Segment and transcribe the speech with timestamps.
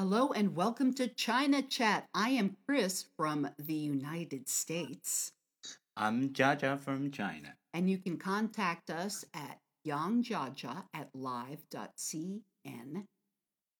[0.00, 2.08] Hello and welcome to China Chat.
[2.14, 5.32] I am Chris from the United States.
[5.94, 7.52] I'm Jaja from China.
[7.74, 12.40] And you can contact us at yangjiajia at live.cn,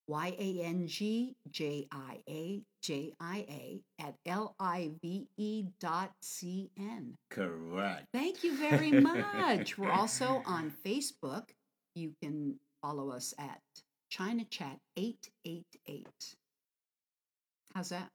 [0.08, 5.64] Y A N G J I A J I A at L I V E
[5.80, 7.16] dot C N.
[7.30, 8.08] Correct.
[8.12, 9.78] Thank you very much.
[9.78, 11.44] We're also on Facebook.
[11.94, 13.62] You can follow us at
[14.10, 16.06] China Chat 888.
[17.74, 18.08] How's that?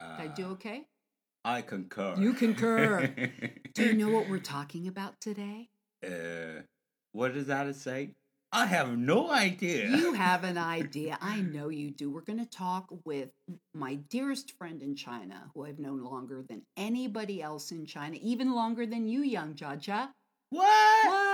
[0.00, 0.84] Did I do Uh, okay?
[1.44, 2.14] I concur.
[2.18, 3.06] You concur.
[3.74, 5.68] Do you know what we're talking about today?
[6.06, 6.62] uh,
[7.12, 8.14] what does that say?
[8.52, 9.88] I have no idea.
[9.96, 11.18] You have an idea.
[11.20, 12.10] I know you do.
[12.10, 13.30] We're going to talk with
[13.74, 18.52] my dearest friend in China, who I've known longer than anybody else in China, even
[18.54, 20.08] longer than you, young Jaja.
[20.50, 21.06] what?
[21.06, 21.29] What?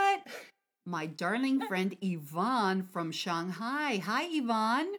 [0.89, 3.97] My darling friend Yvonne from Shanghai.
[4.05, 4.93] Hi, Yvonne.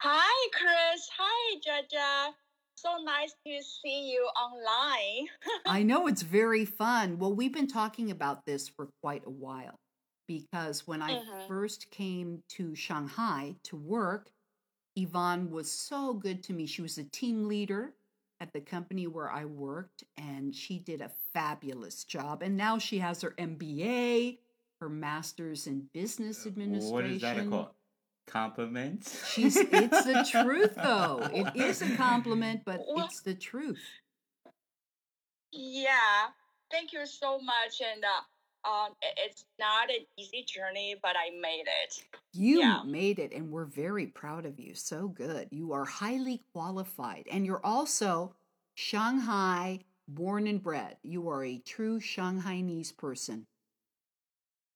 [0.00, 1.08] Hi, Chris.
[1.18, 2.32] Hi, Jaja.
[2.76, 5.28] So nice to see you online.
[5.66, 7.18] I know it's very fun.
[7.18, 9.78] Well, we've been talking about this for quite a while
[10.26, 11.46] because when I Mhm.
[11.46, 14.30] first came to Shanghai to work,
[14.96, 16.66] Yvonne was so good to me.
[16.66, 17.94] She was a team leader
[18.40, 22.42] at the company where I worked, and she did a fabulous job.
[22.42, 24.38] And now she has her MBA,
[24.80, 26.92] her master's in business administration.
[26.94, 27.68] What is that called?
[28.26, 29.30] Compliments?
[29.32, 31.28] She's it's the truth though.
[31.34, 33.82] It is a compliment, but Well- it's the truth.
[35.52, 36.28] Yeah,
[36.70, 37.80] thank you so much.
[37.80, 38.92] And uh, um,
[39.24, 42.02] it's not an easy journey, but I made it.
[42.32, 42.82] You Yeah.
[42.84, 44.74] made it, and we're very proud of you.
[44.74, 45.48] So good.
[45.50, 48.34] You are highly qualified, and you're also
[48.74, 50.96] Shanghai born and bred.
[51.02, 53.46] You are a true Shanghainese person.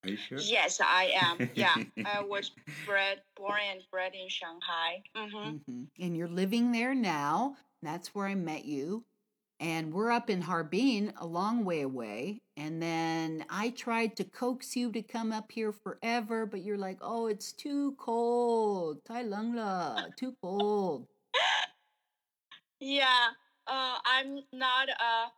[0.05, 0.39] Are you sure?
[0.39, 1.51] Yes, I am.
[1.55, 2.53] Yeah, I was
[2.87, 5.03] bred, born and bred in Shanghai.
[5.17, 5.57] Mm-hmm.
[5.73, 7.57] hmm And you're living there now.
[7.83, 9.05] That's where I met you.
[9.61, 12.39] And we're up in Harbin, a long way away.
[12.57, 16.99] And then I tried to coax you to come up here forever, but you're like,
[17.01, 19.05] oh, it's too cold.
[19.05, 21.07] Tai Lung La, too cold.
[22.81, 23.31] Yeah,
[23.67, 25.33] uh, I'm not a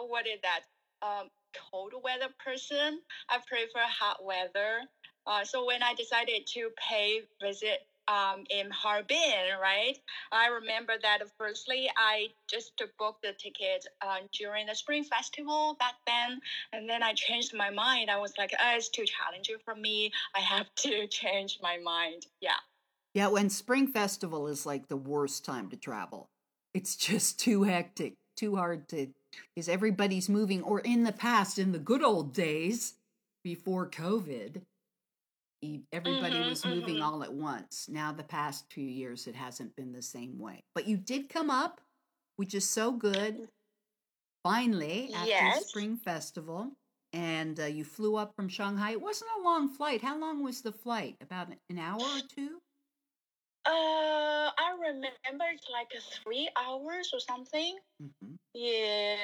[0.00, 0.60] what is that?
[1.02, 1.28] Um,
[1.70, 3.00] cold weather person.
[3.28, 4.80] I prefer hot weather.
[5.26, 9.96] Uh, so when I decided to pay visit um in Harbin, right?
[10.32, 15.94] I remember that firstly I just booked the ticket uh, during the Spring Festival back
[16.06, 16.40] then,
[16.72, 18.10] and then I changed my mind.
[18.10, 20.10] I was like, oh, it's too challenging for me.
[20.34, 22.26] I have to change my mind.
[22.40, 22.50] Yeah.
[23.14, 26.30] Yeah, when Spring Festival is like the worst time to travel.
[26.74, 29.08] It's just too hectic, too hard to,
[29.54, 30.62] because everybody's moving.
[30.62, 32.94] Or in the past, in the good old days
[33.44, 34.62] before COVID,
[35.92, 37.04] everybody Mhm, was moving mhm.
[37.04, 37.88] all at once.
[37.88, 40.64] Now, the past few years, it hasn't been the same way.
[40.74, 41.80] But you did come up,
[42.36, 43.48] which is so good.
[44.42, 45.68] Finally, after Yes.
[45.68, 46.72] Spring Festival,
[47.12, 48.92] and uh, you flew up from Shanghai.
[48.92, 50.02] It wasn't a long flight.
[50.02, 51.16] How long was the flight?
[51.20, 52.60] About an hour or two?
[53.64, 55.92] Uh, I remember it's like
[56.22, 57.76] three hours or something.
[58.00, 59.16] hmm Yeah,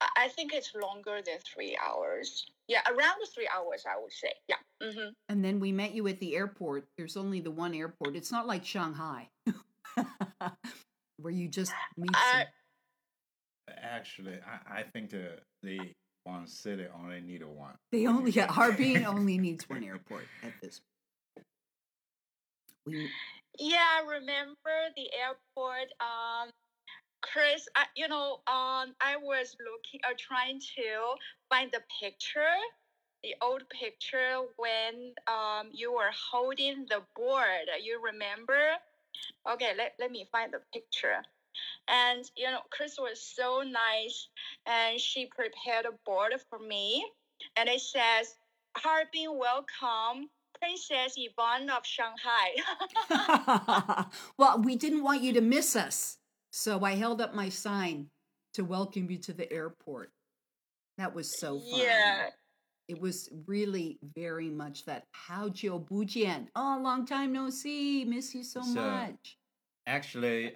[0.00, 2.46] I I think it's longer than three hours.
[2.66, 4.32] Yeah, around three hours, I would say.
[4.48, 4.56] Yeah.
[4.82, 5.10] Mm-hmm.
[5.28, 6.86] And then we met you at the airport.
[6.98, 8.16] There's only the one airport.
[8.16, 9.28] It's not like Shanghai,
[11.18, 12.10] where you just meet.
[12.14, 12.46] Uh, some-
[13.80, 15.78] Actually, I, I think the, the
[16.24, 17.74] one city only need one.
[17.92, 20.80] they only yeah, Harbin only needs one airport at this.
[22.86, 23.08] We
[23.58, 25.88] Yeah, I remember the airport.
[26.00, 26.50] Um,
[27.22, 31.16] Chris, I, you know, um, I was looking, uh, trying to
[31.50, 32.56] find the picture,
[33.22, 37.68] the old picture when um you were holding the board.
[37.82, 38.76] You remember?
[39.50, 41.22] Okay, let, let me find the picture.
[41.88, 44.28] And you know, Chris was so nice,
[44.66, 47.06] and she prepared a board for me,
[47.56, 48.34] and it says,
[48.76, 50.30] "Harbin, welcome."
[50.62, 52.54] Princess Yvonne of Shanghai.
[54.38, 56.18] well, we didn't want you to miss us,
[56.52, 58.06] so I held up my sign
[58.54, 60.10] to welcome you to the airport.
[60.98, 61.80] That was so fun.
[61.80, 62.26] Yeah.
[62.86, 66.46] It was really very much that how Jiu Bujian.
[66.54, 68.04] Oh, long time no see.
[68.04, 69.38] Miss you so, So, much.
[69.86, 70.54] Actually,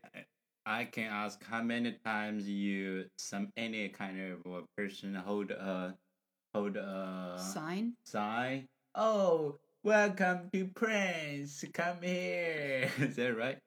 [0.66, 5.96] I can ask how many times you some any kind of a person hold a
[6.54, 7.94] hold a Sign?
[8.04, 8.66] sign.
[8.94, 11.64] Oh, welcome to Prince.
[11.72, 12.90] Come here.
[12.98, 13.58] Is that right?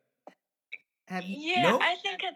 [1.08, 1.80] Have you Yeah, No.
[1.82, 2.22] I think.
[2.24, 2.36] It,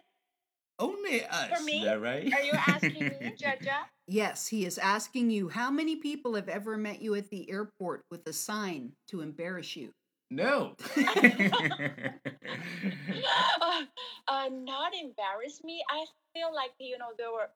[0.80, 1.64] Only us.
[1.66, 1.80] me?
[1.80, 2.34] Is that right?
[2.34, 3.84] are you asking me, Jaja?
[4.08, 8.02] Yes, he is asking you how many people have ever met you at the airport
[8.10, 9.92] with a sign to embarrass you?
[10.32, 10.76] no.
[14.28, 15.84] Uh, not embarrass me.
[15.90, 17.50] I feel like you know there were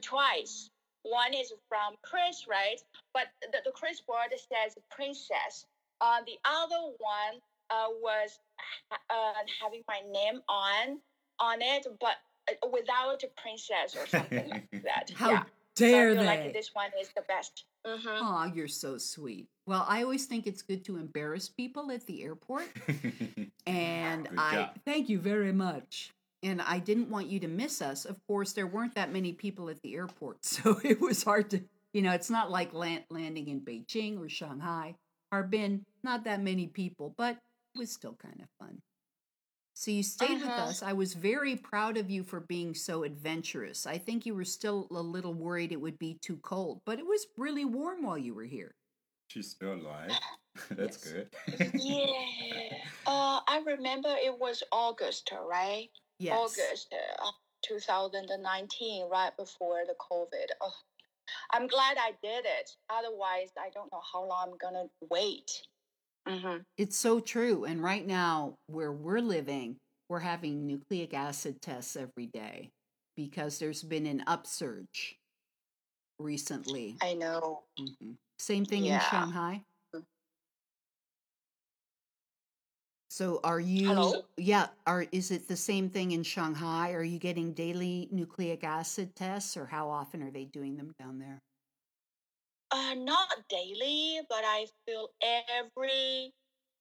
[0.00, 0.70] twice.
[1.02, 2.80] One is from Chris, right?
[3.14, 5.66] But the, the Chris board says princess.
[6.00, 8.38] Uh, the other one uh, was
[8.92, 9.32] uh,
[9.62, 10.98] having my name on
[11.38, 12.16] on it, but
[12.50, 15.10] uh, without a princess or something like that.
[15.14, 15.42] How yeah.
[15.74, 16.26] dare so I feel they?
[16.44, 17.64] like this one is the best.
[17.86, 18.08] Mm-hmm.
[18.08, 19.48] Oh, you're so sweet.
[19.66, 22.66] Well, I always think it's good to embarrass people at the airport.
[23.66, 24.78] And I job.
[24.84, 26.12] thank you very much.
[26.42, 28.04] And I didn't want you to miss us.
[28.06, 31.62] Of course, there weren't that many people at the airport, so it was hard to,
[31.92, 34.94] you know, it's not like land, landing in Beijing or Shanghai.
[35.32, 37.36] Harbin, not that many people, but
[37.74, 38.80] it was still kind of fun.
[39.74, 40.62] So you stayed with Uh-huh.
[40.62, 40.82] us.
[40.82, 43.86] I was very proud of you for being so adventurous.
[43.86, 47.06] I think you were still a little worried it would be too cold, but it
[47.06, 48.74] was really warm while you were here.
[49.28, 50.10] She's still alive.
[50.70, 51.12] That's Yes.
[51.12, 51.74] good.
[51.74, 52.78] yeah.
[53.06, 55.88] Uh, I remember it was August, right?
[56.20, 56.36] Yes.
[56.38, 57.30] August uh,
[57.62, 60.46] 2019, right before the COVID.
[60.60, 60.72] Oh,
[61.52, 62.70] I'm glad I did it.
[62.90, 65.50] Otherwise, I don't know how long I'm gonna wait.
[66.28, 66.58] Mm-hmm.
[66.76, 67.64] It's so true.
[67.64, 69.76] And right now, where we're living,
[70.08, 72.70] we're having nucleic acid tests every day
[73.16, 75.16] because there's been an upsurge
[76.18, 76.96] recently.
[77.00, 77.62] I know.
[77.78, 78.16] Mhm.
[78.38, 79.64] Same thing in Shanghai.
[83.20, 84.22] So are you Hello?
[84.38, 86.92] yeah, are is it the same thing in Shanghai?
[86.92, 91.18] Are you getting daily nucleic acid tests or how often are they doing them down
[91.18, 91.38] there?
[92.70, 96.32] Uh, not daily, but I feel every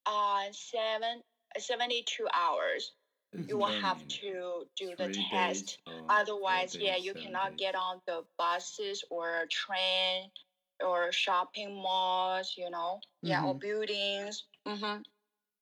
[0.05, 1.23] uh seven,
[1.57, 2.93] 72 hours
[3.33, 5.65] It's you will have to do the Three test.
[5.65, 7.59] days or four Otherwise, yeah, you cannot days.
[7.59, 10.31] get on the buses or train
[10.79, 14.45] or shopping malls, you know, yeah, or buildings.
[14.65, 15.01] Mm-hmm.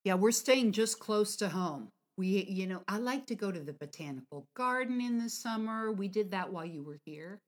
[0.08, 1.90] Yeah, we're staying just close to home.
[2.18, 5.92] We, you know, I like to go to the botanical garden in the summer.
[5.92, 7.42] We did that while you were here.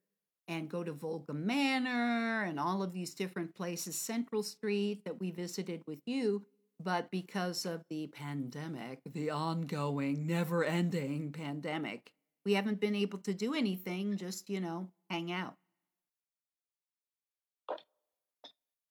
[0.49, 5.31] And go to Volga Manor and all of these different places, Central Street that we
[5.31, 6.43] visited with you.
[6.83, 12.11] But because of the pandemic, the ongoing, never ending pandemic,
[12.45, 15.55] we haven't been able to do anything, just, you know, hang out.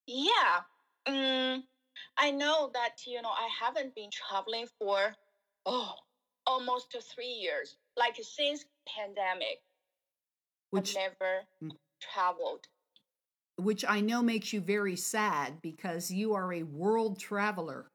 [0.07, 0.61] Yeah.
[1.07, 1.63] Mm,
[2.17, 5.15] I know that, you know, I haven't been traveling for,
[5.67, 5.95] oh,
[6.47, 7.77] almost three years.
[7.97, 9.63] Like since pandemic,
[10.71, 11.77] Which I've never Mm.
[12.01, 12.69] traveled.
[13.57, 17.91] which I know makes you very sad because you are a world traveler.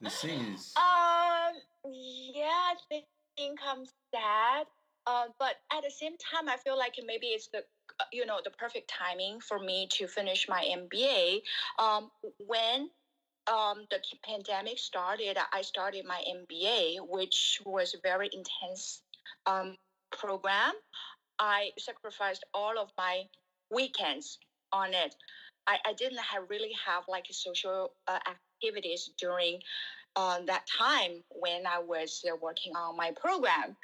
[0.00, 1.54] The thing is, Um,
[1.84, 3.06] yeah, I thi-
[3.36, 4.66] think I'm sad.
[5.06, 7.64] Uh, but at the same time, I feel like maybe it's the
[8.12, 11.42] you know the perfect timing for me to finish my MBA.
[11.78, 12.10] Um,
[12.46, 12.90] when
[13.50, 19.02] um the pandemic started, I started my MBA, which was a very intense
[19.46, 19.76] um
[20.10, 20.74] program.
[21.38, 23.24] I sacrificed all of my
[23.70, 24.38] weekends
[24.72, 25.14] on it.
[25.66, 29.60] I, I didn't have really have like social uh, activities during
[30.16, 33.76] uh, that time when I was uh, working on my program,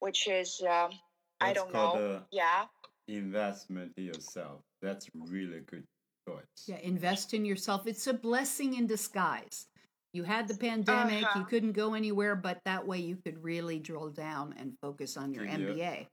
[0.00, 0.90] which is um,
[1.40, 2.20] I don't know.
[2.32, 2.64] Yeah,
[3.08, 4.60] investment in yourself.
[4.82, 5.84] That's really good
[6.28, 6.44] choice.
[6.66, 7.86] Yeah, invest in yourself.
[7.86, 9.66] It's a blessing in disguise.
[10.12, 11.44] You had the pandemic, you Uh-huh.
[11.44, 15.44] couldn't go anywhere, but that way you could really drill down and focus on your
[15.44, 15.54] Yeah.
[15.58, 16.08] MBA.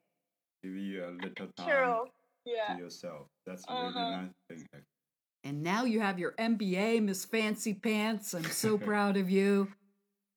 [0.63, 2.11] Give you a little time true.
[2.45, 3.27] to yourself.
[3.45, 4.21] That's a really Uh-huh.
[4.21, 4.67] nice thing.
[5.43, 8.33] And now you have your MBA, Miss Fancy Pants.
[8.33, 9.71] I'm so proud of you.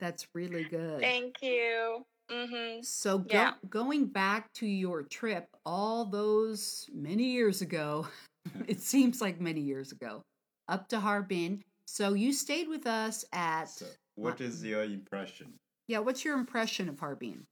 [0.01, 1.01] That's really good.
[1.01, 2.05] Thank you.
[2.31, 2.83] Mm-hmm.
[2.83, 3.53] So go, Yeah.
[3.69, 8.07] going back to your trip all those many years ago,
[8.67, 10.23] it seems like many years ago,
[10.69, 11.63] up to Harbin.
[11.87, 15.55] So you stayed with us at So, what is your impression?
[15.87, 16.01] yeah.
[16.01, 17.47] What's your impression of Harbin?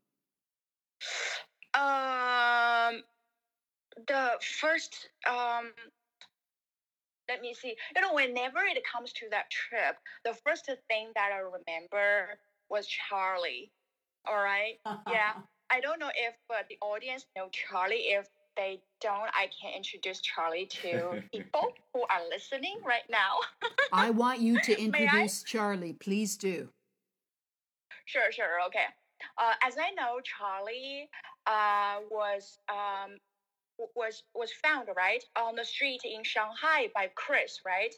[1.75, 3.03] Um,
[4.09, 5.73] the first um,
[7.29, 7.75] let me see.
[7.95, 12.39] You know, whenever it comes to that trip, the first thing that I remember
[12.71, 13.71] was Charlie.
[14.27, 14.79] All right.
[15.11, 15.33] Yeah.
[15.71, 18.07] I don't know if uh, the audience know Charlie.
[18.09, 23.35] If they don't, I can introduce Charlie to people who are listening right now.
[23.93, 25.93] I want you to introduce Charlie.
[25.93, 26.69] Please do.
[28.05, 28.87] Sure, sure, okay.
[29.39, 31.11] Uh, as I know, Charlie
[31.47, 33.17] uh, was um,
[33.95, 37.95] was was found right on the street in Shanghai by Chris, right?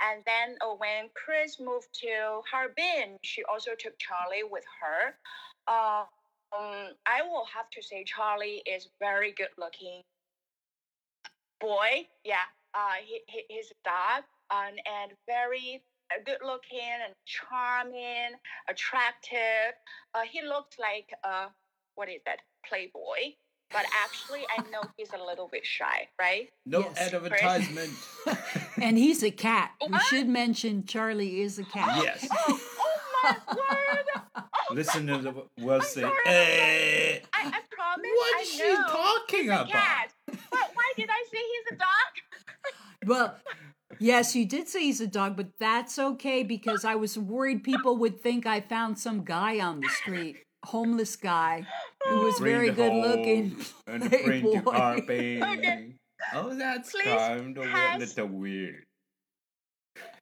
[0.00, 5.14] And then uh, when Chris moved to Harbin, she also took Charlie with her.
[5.66, 6.04] Uh,
[6.56, 10.02] um, I will have to say Charlie is very good looking
[11.60, 12.06] boy.
[12.24, 12.36] Yeah,
[12.74, 18.36] uh, he, he, he's a dog um, and very uh, good looking and charming,
[18.68, 19.74] attractive.
[20.14, 21.46] Uh, he looks like uh,
[21.94, 22.38] what is that
[22.68, 23.34] playboy?
[23.72, 26.50] But actually, I know he's a little bit shy, right?
[26.66, 27.14] No Yes.
[27.14, 27.90] advertisement.
[28.82, 29.70] and he's a cat.
[29.80, 30.02] You What?
[30.02, 31.96] should mention Charlie is a cat.
[32.02, 32.28] yes.
[32.30, 34.04] Oh, oh my word!
[34.72, 35.26] Oh, Listeners
[35.60, 36.14] will say, sorry.
[36.26, 38.10] eh, I, I promise.
[38.16, 39.68] what I she know talking he's about?
[39.68, 40.12] cat.
[40.26, 41.86] But why did I say he's a dog?
[43.04, 43.36] Well,
[43.98, 47.96] yes, you did say he's a dog, but that's okay because I was worried people
[47.96, 51.66] would think I found some guy on the street, homeless guy
[52.08, 53.56] who was Bring very good home looking.
[53.88, 54.70] And the print to playboy.
[54.70, 55.42] carpet.
[55.42, 55.92] Okay.
[56.32, 58.84] Oh, that's Please kind of a little weird.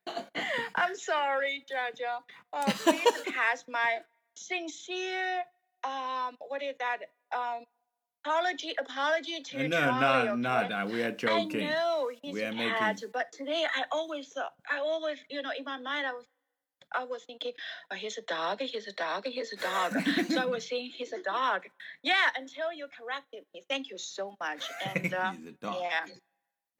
[0.74, 2.22] I'm sorry, Jaja.
[2.54, 3.98] Uh, please pass my
[4.40, 5.42] sincere
[5.84, 6.98] um what is that
[7.36, 7.64] um
[8.24, 10.00] apology apology to no, Charlie.
[10.00, 10.40] not, okay?
[10.40, 10.90] not that.
[10.90, 11.62] We are joking.
[11.62, 15.40] I know he's We are cat, making- but today I always thought I always you
[15.42, 16.24] know in my mind I was
[16.92, 17.52] I was thinking,
[17.92, 19.92] oh, he's a dog, he's a dog, he's a dog.
[20.28, 21.62] so I was saying he's a dog.
[22.02, 23.62] Yeah, until you corrected me.
[23.68, 24.64] Thank you so much.
[24.96, 25.76] And uh, He's a dog.
[25.80, 26.12] yeah.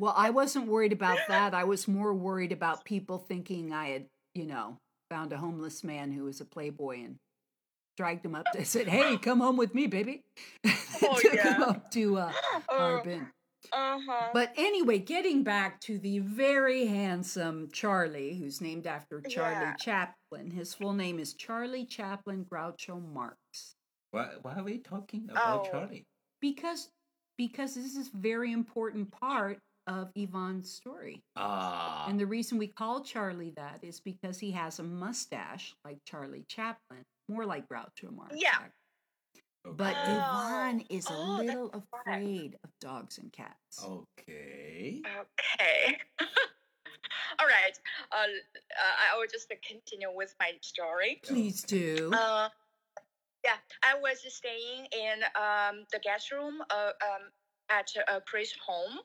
[0.01, 1.55] Well, I wasn't worried about that.
[1.55, 4.79] I was more worried about people thinking I had, you know,
[5.11, 7.15] found a homeless man who was a playboy and
[8.01, 10.23] dragged him up to said, "Hey, come home with me, baby."
[11.03, 12.33] Oh, Took him up to uh,
[12.69, 13.27] Uh Harbin.
[13.73, 14.29] huh.
[14.35, 19.75] But anyway, getting back to the very handsome Charlie, who's named after Charlie Yeah.
[19.77, 20.51] Chaplin.
[20.51, 23.37] His full name is Charlie Chaplin Groucho Marx.
[24.11, 25.71] Why, why are we talking about Oh.
[25.71, 26.05] Charlie?
[26.43, 26.89] Because
[27.39, 31.23] because this is a very important part of Yvonne's story.
[31.37, 32.07] Ah.
[32.09, 36.45] And the reason we call Charlie that is because he has a mustache like Charlie
[36.47, 38.35] Chaplin, more like Groucho Marx.
[38.37, 38.51] Yeah.
[38.55, 38.73] actually.
[39.77, 40.13] But Oh.
[40.13, 41.83] Yvonne is a Oh, that's little right.
[42.17, 43.85] afraid of dogs and cats.
[43.85, 45.03] Okay.
[45.05, 45.99] Okay.
[47.39, 47.79] All right.
[48.13, 51.21] Uh, uh, I will just continue with my story.
[51.25, 52.11] Please do.
[52.13, 52.49] Uh,
[53.45, 57.31] yeah, I was staying in um, the guest room uh, um,
[57.71, 58.99] at uh, Chris' home.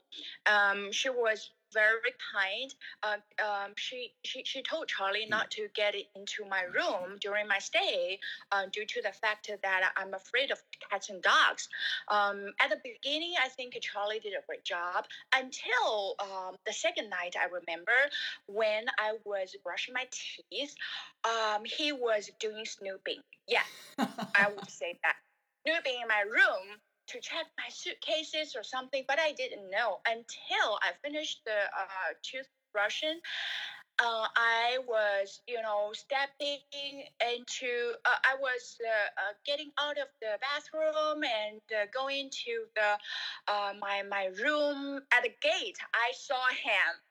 [0.45, 2.73] Um, she was very kind.
[3.03, 7.59] Um, um, she, she she told Charlie not to get into my room during my
[7.59, 8.17] stay
[8.51, 11.67] uh, due to the fact that I'm afraid of cats and dogs.
[12.09, 15.05] Um, at the beginning, I think Charlie did a great job
[15.35, 17.35] until um, the second night.
[17.39, 17.91] I remember
[18.47, 20.73] when I was brushing my teeth,
[21.23, 23.19] um, he was doing snooping.
[23.47, 23.63] Yeah,
[23.99, 25.15] I would say that.
[25.67, 30.79] Snooping in my room to check my suitcases or something, but I didn't know until
[30.81, 33.17] I finished the uh, toothbrushing.
[33.99, 36.59] Uh, I was, you know, stepping
[37.21, 42.65] into, uh, I was uh, uh, getting out of the bathroom and uh, going to
[42.75, 42.97] the
[43.47, 45.77] uh, my my room at the gate.
[45.93, 47.04] I saw him.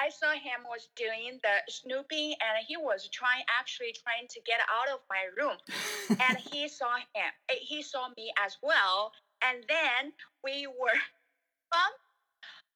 [0.00, 4.60] I saw him was doing the snooping, and he was trying, actually trying to get
[4.70, 5.56] out of my room
[6.28, 7.30] and he saw him.
[7.48, 9.12] eh, He saw me as well,
[9.42, 10.12] and then
[10.44, 10.98] we were
[11.72, 11.96] bump,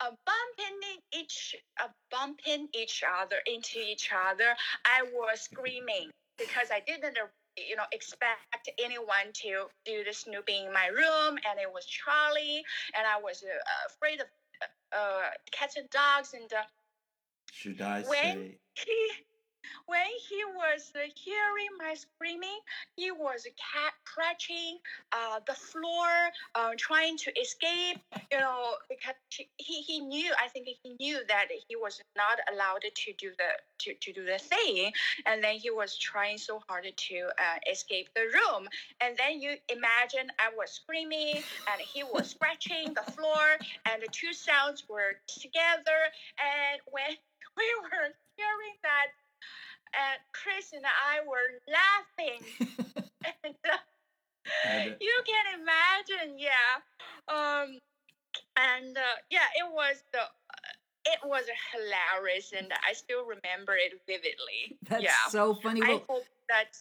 [0.00, 4.54] uh, bumping each, uh, bumping each other into each other.
[4.84, 10.66] I was screaming because I didn't, uh, you know, expect anyone to do the snooping
[10.66, 12.64] in my room, and it was Charlie,
[12.96, 14.26] and I was uh, afraid of
[14.92, 16.62] uh, cats and dogs, and uh,
[17.52, 18.58] Should I When- say?
[18.74, 19.10] he
[19.86, 22.58] when he was uh, hearing my screaming
[22.96, 24.78] he was cat scratching
[25.12, 26.08] uh, the floor
[26.54, 27.98] uh, trying to escape
[28.32, 29.14] you know because
[29.58, 33.50] he, he knew i think he knew that he was not allowed to do the
[33.78, 34.90] to, to do the thing
[35.26, 38.68] and then he was trying so hard to uh, escape the room
[39.00, 44.08] and then you imagine i was screaming and he was scratching the floor and the
[44.12, 46.00] two sounds were together
[46.38, 47.16] and when
[47.56, 49.08] we were hearing that,
[49.94, 52.40] and Chris and I were laughing.
[53.44, 53.76] and uh,
[54.68, 56.80] uh, you can imagine, yeah.
[57.28, 57.78] Um,
[58.56, 60.20] and uh, yeah, it was the.
[61.06, 64.76] It was hilarious, and I still remember it vividly.
[64.88, 65.82] That's yeah, so funny.
[65.82, 66.76] I hope that.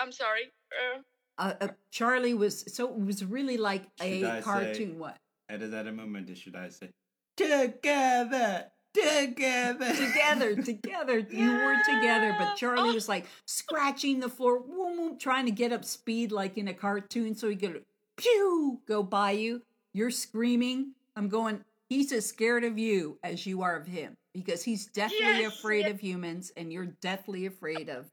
[0.00, 0.50] I'm sorry.
[0.72, 0.98] Uh,
[1.38, 4.98] uh, uh, Charlie was so it was really like Should I a say- cartoon.
[4.98, 5.16] What?
[5.48, 6.88] at that moment, should I say,
[7.36, 11.18] together, together, together, together.
[11.30, 12.94] You were together, but Charlie Oh.
[12.94, 16.74] was like scratching the floor, whoom, whoom, trying to get up speed like in a
[16.74, 17.82] cartoon so he could
[18.16, 19.62] pew go by you.
[19.92, 20.92] You're screaming.
[21.16, 25.18] I'm going, he's as scared of you as you are of him because he's deathly
[25.20, 25.92] Yes, afraid yes.
[25.92, 28.06] of humans and you're deathly afraid of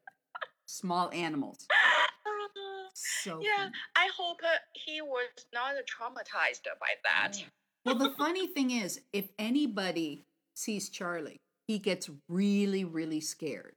[0.65, 1.67] small animals.
[2.93, 3.71] So yeah, funny.
[3.95, 7.41] I hope uh, he was not traumatized by that.
[7.85, 13.74] Well, the funny thing is, if anybody sees Charlie, he gets really, really scared.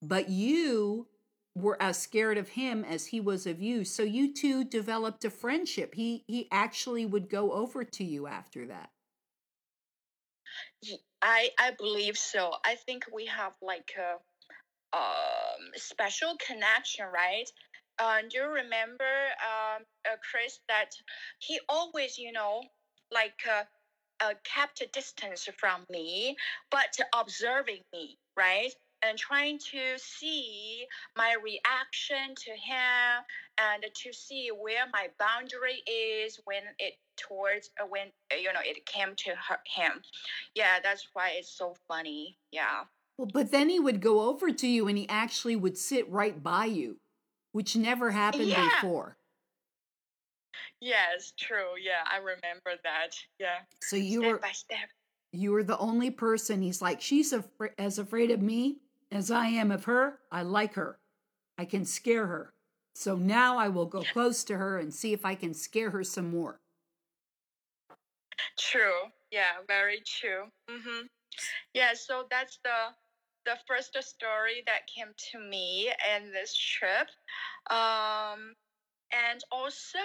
[0.00, 1.06] But you
[1.54, 3.84] were as scared of him as he was of you.
[3.84, 5.94] So you two developed a friendship.
[5.94, 8.90] He he actually would go over to you after that.
[11.22, 12.52] I I believe so.
[12.64, 17.48] I think we have like a um special connection, right?
[17.98, 19.04] Uh, do you remember,
[19.44, 20.90] um, uh, Chris, that
[21.38, 22.62] he always, you know,
[23.12, 23.64] like uh,
[24.22, 26.36] uh, kept a distance from me,
[26.70, 28.74] but observing me, right?
[29.04, 30.86] And trying to see
[31.16, 33.24] my reaction to him
[33.58, 38.60] and to see where my boundary is when it towards uh, when uh, you know
[38.64, 40.02] it came to her, him.
[40.54, 42.36] Yeah, that's why it's so funny.
[42.52, 42.84] Yeah.
[43.18, 46.40] Well, but then he would go over to you and he actually would sit right
[46.40, 46.98] by you,
[47.50, 48.68] which never happened Yeah.
[48.70, 49.16] before.
[50.82, 51.78] Yes, true.
[51.80, 53.10] Yeah, I remember that.
[53.38, 53.58] Yeah.
[53.80, 54.88] So you step were by step.
[55.32, 56.60] you were the only person.
[56.60, 58.78] He's like, she's afra- as afraid of me
[59.12, 60.18] as I am of her.
[60.32, 60.98] I like her.
[61.56, 62.52] I can scare her.
[62.96, 66.02] So now I will go close to her and see if I can scare her
[66.02, 66.58] some more.
[68.58, 69.02] True.
[69.30, 70.46] Yeah, very true.
[70.68, 71.06] Mm-hmm.
[71.74, 72.88] Yeah, so that's the
[73.44, 77.08] the first story that came to me in this trip.
[77.70, 78.54] Um,
[79.12, 79.98] and also,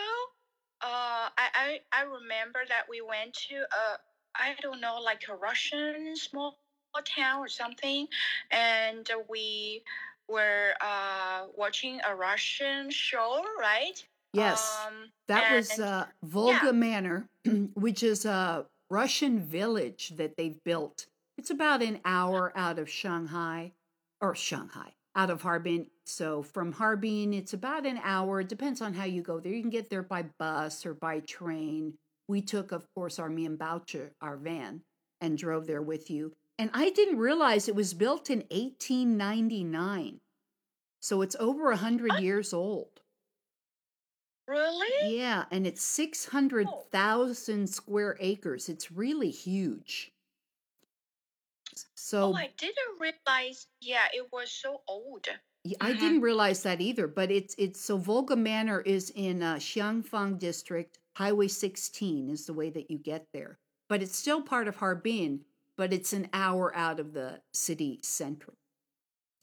[0.81, 3.97] uh, I, I I remember that we went to a
[4.35, 6.57] I don't know like a Russian small
[7.05, 8.07] town or something,
[8.51, 9.83] and we
[10.27, 14.03] were uh watching a Russian show, right?
[14.33, 14.85] Yes.
[14.87, 17.27] Um, That was uh, Volga Manor,
[17.73, 21.07] which is a Russian village that they've built.
[21.37, 23.73] It's about an hour out of Shanghai,
[24.21, 25.87] or Shanghai, out of Harbin.
[26.07, 28.39] So from Harbin, it's about an hour.
[28.39, 29.51] It depends on how you go there.
[29.51, 31.95] You can get there by bus or by train.
[32.29, 34.81] We took, of course, our Mianbaucher, our van,
[35.21, 36.33] and drove there with you.
[36.57, 40.19] And I didn't realize it was built in 1899.
[41.01, 42.23] So it's over a 100 What?
[42.23, 43.01] years old.
[44.47, 45.17] really?
[45.17, 48.69] Yeah, and it's 600,000 square acres.
[48.69, 50.13] It's really huge.
[51.95, 53.67] So Oh, I didn't realize.
[53.81, 55.27] Yeah, it was so old.
[55.81, 55.99] I Mhm.
[55.99, 60.99] didn't realize that either, but it's it's so Volga Manor is in uh, Xiangfang district.
[61.15, 63.59] Highway 16 is the way that you get there.
[63.89, 68.53] But it's still part of Harbin, but it's an hour out of the city center.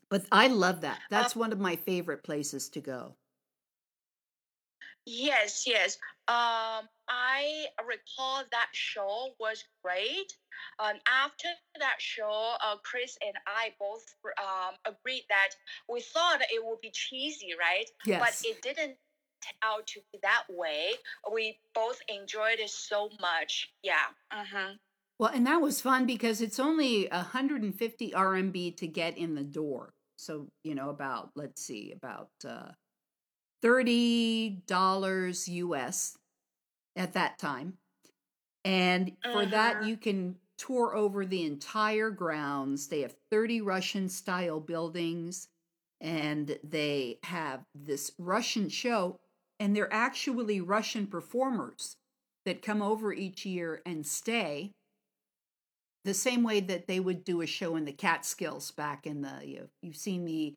[0.08, 1.02] But I love that.
[1.10, 3.18] That's one of my favorite places to go.
[5.06, 5.98] Yes, yes.
[6.28, 10.32] Um, I recall that show was great.
[10.78, 14.04] Um, after that show, uh, Chris and I both
[14.38, 15.50] um agreed that
[15.88, 17.86] we thought it would be cheesy, right?
[18.06, 18.20] Yes.
[18.20, 18.96] But it didn't
[19.44, 20.92] turn out to be that way.
[21.32, 23.70] We both enjoyed it so much.
[23.82, 24.06] Yeah.
[24.32, 24.76] Mm-hmm.
[25.18, 29.94] Well, and that was fun because it's only 150 RMB to get in the door.
[30.16, 32.70] So, you know, about, let's see, about uh,
[33.64, 36.18] $30 US
[36.96, 37.78] at that time.
[38.64, 39.84] And for that, Mhm.
[39.84, 42.88] you can tour over the entire grounds.
[42.88, 45.48] They have 30 Russian style buildings
[46.00, 49.18] and they have this Russian show,
[49.60, 51.96] and they're actually Russian performers
[52.44, 54.72] that come over each year and stay
[56.04, 59.40] the same way that they would do a show in the Catskills back in the
[59.44, 60.54] you, you've seen the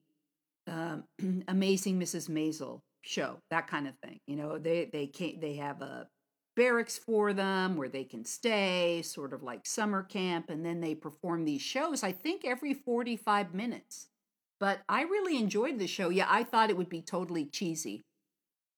[0.67, 1.05] um,
[1.47, 2.29] Amazing Mrs.
[2.29, 4.19] Maisel show that kind of thing.
[4.27, 6.07] You know they they can't they have a
[6.55, 10.95] barracks for them where they can stay, sort of like summer camp, and then they
[10.95, 12.03] perform these shows.
[12.03, 14.07] I think every forty five minutes.
[14.59, 16.09] But I really enjoyed the show.
[16.09, 18.01] Yeah, I thought it would be totally cheesy,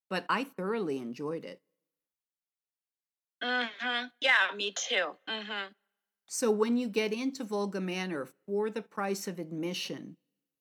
[0.09, 1.61] but I thoroughly enjoyed it.
[3.41, 4.07] Mm-hmm.
[4.19, 5.11] Yeah, me too.
[5.29, 5.71] Mm-hmm.
[6.25, 10.17] So when you get into Volga Manor for the price of admission,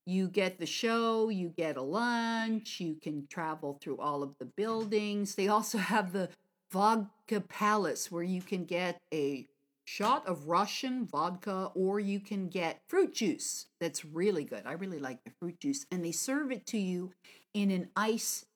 [0.08, 4.46] you get the show, you get a lunch, you can travel through all of the
[4.46, 5.34] buildings.
[5.34, 6.30] They also have the
[6.72, 9.46] Vodka Palace where you can get a
[9.84, 13.66] shot of Russian vodka or you can get fruit juice.
[13.80, 14.62] That's really good.
[14.64, 15.84] I really like the fruit juice.
[15.90, 17.12] And they serve it to you
[17.52, 18.46] in an ice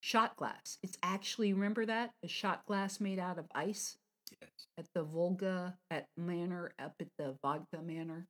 [0.00, 0.78] shot glass.
[0.82, 2.10] It's actually, remember that?
[2.24, 3.96] A shot glass made out of ice?
[4.40, 4.66] Yes.
[4.78, 8.26] at the Volga at Manor up at the Vodka Manor.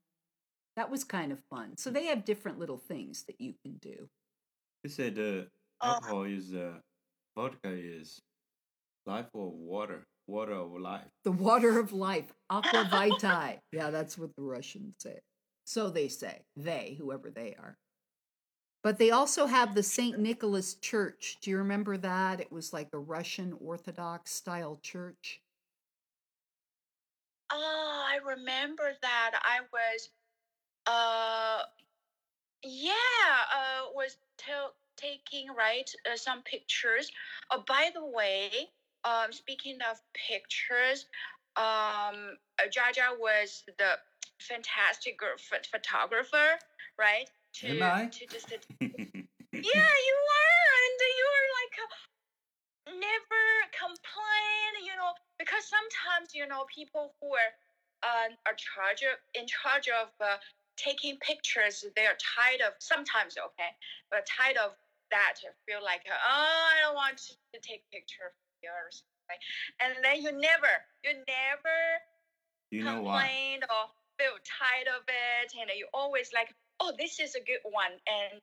[0.76, 1.76] That was kind of fun.
[1.76, 4.08] So they have different little things that you can do.
[4.82, 5.48] They said uh,
[5.84, 5.94] Oh.
[5.94, 6.78] alcohol is uh,
[7.36, 8.20] vodka is
[9.06, 11.08] life or water, water of life.
[11.24, 13.58] The water of life, aqua vitae.
[13.72, 15.18] yeah, that's what the Russians say.
[15.64, 17.76] So they say, they, whoever they are.
[18.82, 20.18] But they also have the St.
[20.18, 21.38] Nicholas Church.
[21.40, 22.40] Do you remember that?
[22.40, 25.40] It was like a Russian Orthodox style church.
[27.50, 29.32] Oh, I remember that.
[29.42, 30.08] I was
[30.86, 31.62] uh,
[32.64, 32.92] yeah,
[33.52, 37.10] uh, was ta- taking right uh, some pictures.
[37.50, 38.50] Oh, by the way,
[39.04, 41.06] um, speaking of pictures,
[41.56, 43.98] um, uh, Jaja was the
[44.38, 46.58] fantastic gr- ph- photographer,
[46.98, 47.28] right?
[47.60, 48.06] To, Am I?
[48.06, 48.88] To just yeah,
[49.60, 51.90] you are, and you were like uh,
[53.00, 53.44] never
[53.76, 57.52] complain, you know, because sometimes you know people who are
[58.02, 60.36] uh, are charge of, in charge of uh,
[60.82, 63.70] taking pictures, they are tired of sometimes okay,
[64.10, 64.74] but tired of
[65.14, 65.38] that.
[65.66, 69.40] Feel like oh, I don't want to, take picture of you or something,
[69.78, 70.72] and then you never,
[71.06, 71.78] you never
[72.74, 73.22] you know why?
[73.22, 73.86] complained or
[74.18, 78.42] feel tired of it, and you always like, oh, this is a good one, and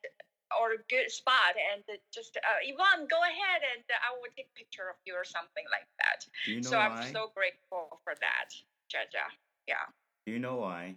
[0.57, 4.57] or a good spot, and just uh, Yvonne, go ahead, and I will take a
[4.57, 6.25] picture of you or something like that.
[6.47, 6.89] You know so why?
[6.89, 8.49] I'm so grateful for that,
[8.89, 9.29] Jaja.
[9.67, 9.85] Yeah,
[10.25, 10.95] Do you know why?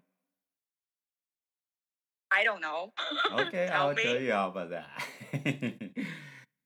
[2.33, 2.93] I don't know.
[3.33, 4.03] Okay, I'll me.
[4.03, 4.89] tell you about that.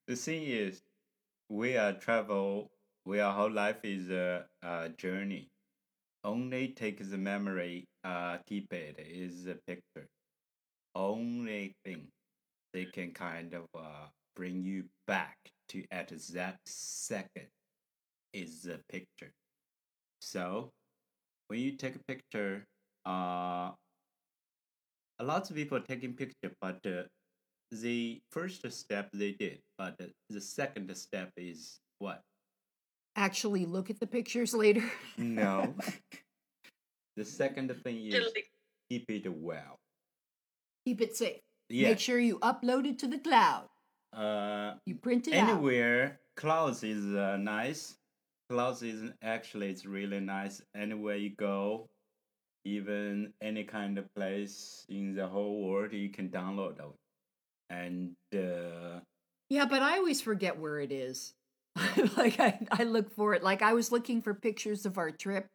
[0.07, 0.83] the thing is,
[1.49, 2.71] we are travel.
[3.05, 5.49] We our whole life is a, a journey.
[6.25, 7.85] Only take the memory.
[8.05, 10.07] Uh, keep it is a picture.
[10.95, 12.09] Only thing
[12.73, 15.37] they can kind of uh, bring you back
[15.69, 17.49] to at that second
[18.33, 19.33] is the picture.
[20.21, 20.71] So
[21.49, 22.65] when you take a picture,
[23.05, 23.71] uh,
[25.19, 27.03] a lot of people are taking picture, but uh,
[27.73, 32.21] the first step they did, but uh, the second step is what?
[33.17, 34.85] Actually, look at the pictures later.
[35.17, 35.75] No.
[37.17, 38.33] the second thing is
[38.91, 39.79] keep it well.
[40.87, 41.41] Keep it safe.
[41.69, 41.89] Yeah.
[41.89, 43.69] Make sure you upload it to the cloud.
[44.13, 45.49] Uh, You print it out.
[45.49, 47.97] anywhere clouds is uh, nice.
[48.49, 50.63] Clouds is actually it's really nice.
[50.77, 51.89] Anywhere you go,
[52.67, 56.85] even any kind of place in the whole world, you can download it.
[57.71, 59.01] And uh,
[59.49, 61.33] Yeah, but I always forget where it is.
[62.17, 63.45] like I, I look for it.
[63.45, 65.47] Like I was looking for pictures of our trip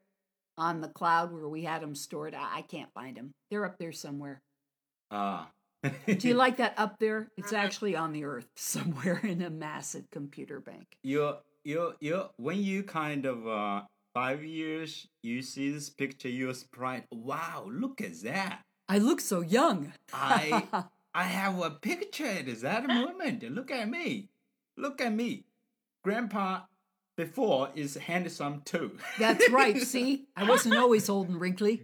[0.57, 2.33] on the cloud where we had them stored.
[2.33, 3.31] I, I can't find them.
[3.49, 4.41] They're up there somewhere.
[5.11, 5.49] ah.
[5.83, 7.29] Do you like that up there?
[7.37, 10.85] It's actually on the earth somewhere in a massive computer bank.
[11.03, 13.81] you you you when you kind of uh
[14.13, 19.41] five years you see this picture you're surprised wow look at that I look so
[19.41, 19.93] young.
[20.13, 20.67] i
[21.13, 24.29] i have a picture at that moment look at me
[24.77, 25.45] look at me
[26.03, 26.61] grandpa
[27.17, 29.77] before is handsome too That's right.
[29.81, 31.83] See, I wasn't always old and wrinkly.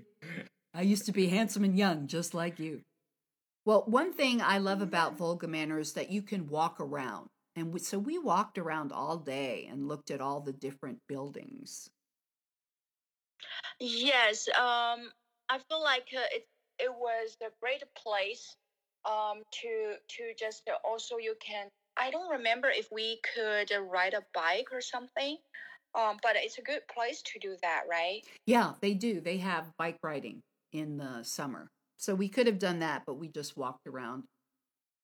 [0.74, 2.82] I used to be handsome and young, just like you.
[3.66, 7.30] Well, one thing I love about Volga Manor is that you can walk around.
[7.56, 11.90] And so we walked around all day and looked at all the different buildings.
[13.80, 15.12] Yes, um,
[15.50, 16.48] I feel like uh, it
[16.80, 18.56] it was a great place
[19.06, 21.70] um, to to just uh, also you can.
[21.98, 25.38] I don't remember if we could uh, ride a bike or something,
[25.96, 28.22] um, but it's a good place to do that, right?
[28.46, 29.22] Yeah, they do.
[29.22, 31.68] They have bike riding in the summer.
[31.98, 34.26] So we could have done that, but we just walked around.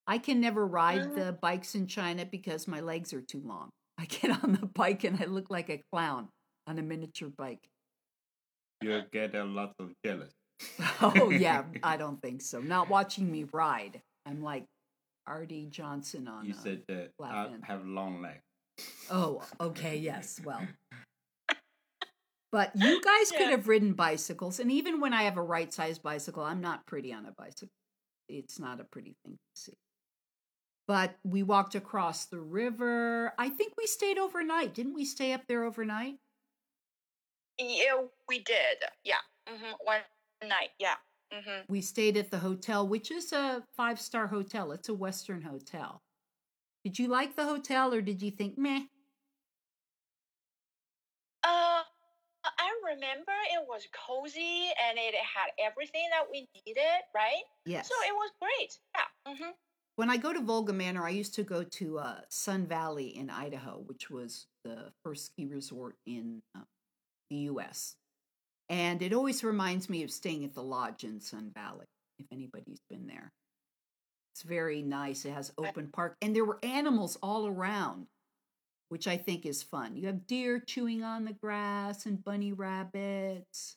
[0.07, 1.15] I can never ride Mhm.
[1.15, 3.69] the bikes in China because my legs are too long.
[3.97, 6.29] I get on the bike and I look like a clown
[6.67, 7.69] on a miniature bike.
[8.83, 10.33] You'll get a lot of jealous
[11.01, 12.59] Oh yeah, I don't think so.
[12.59, 14.01] Not watching me ride.
[14.25, 14.65] I'm like
[15.27, 15.67] R.D.
[15.71, 16.45] Johnson on.
[16.45, 18.41] you uh, said that i have long legs
[19.11, 20.41] Oh, okay, yes.
[20.43, 20.61] Well,
[22.51, 26.43] but you guys could have ridden bicycles, and even when I have a right-sized bicycle,
[26.43, 27.69] I'm not pretty on a bicycle.
[28.27, 29.77] It's not a pretty thing to see.
[30.87, 33.33] But we walked across the river.
[33.37, 34.73] I think we stayed overnight.
[34.73, 36.15] Didn't we stay up there overnight?
[37.59, 38.77] Yeah, we did.
[39.03, 40.01] Yeah, hmm one
[40.43, 40.69] night.
[40.79, 40.95] Yeah.
[41.31, 44.71] hmm We stayed at the hotel, which is a five-star hotel.
[44.71, 46.01] It's a Western hotel.
[46.83, 48.81] Did you like the hotel, or did you think meh?
[51.43, 51.83] Uh,
[52.45, 57.43] I remember it was cozy and it had everything that we needed, right?
[57.65, 57.87] Yes.
[57.87, 58.79] So it was great.
[58.95, 59.33] Yeah.
[59.35, 59.51] hmm
[59.95, 63.29] When I go to Volga Manor, I used to go to uh, Sun Valley in
[63.29, 66.61] Idaho, which was the first ski resort in uh,
[67.33, 67.95] the U.S.
[68.69, 71.87] And it always reminds me of staying at the lodge in Sun Valley,
[72.19, 73.31] if anybody's been there.
[74.33, 75.25] It's very nice.
[75.25, 78.07] It has open park, and there were animals all around,
[78.89, 79.95] which I think is fun.
[79.95, 83.75] You have deer chewing on the grass and bunny rabbits.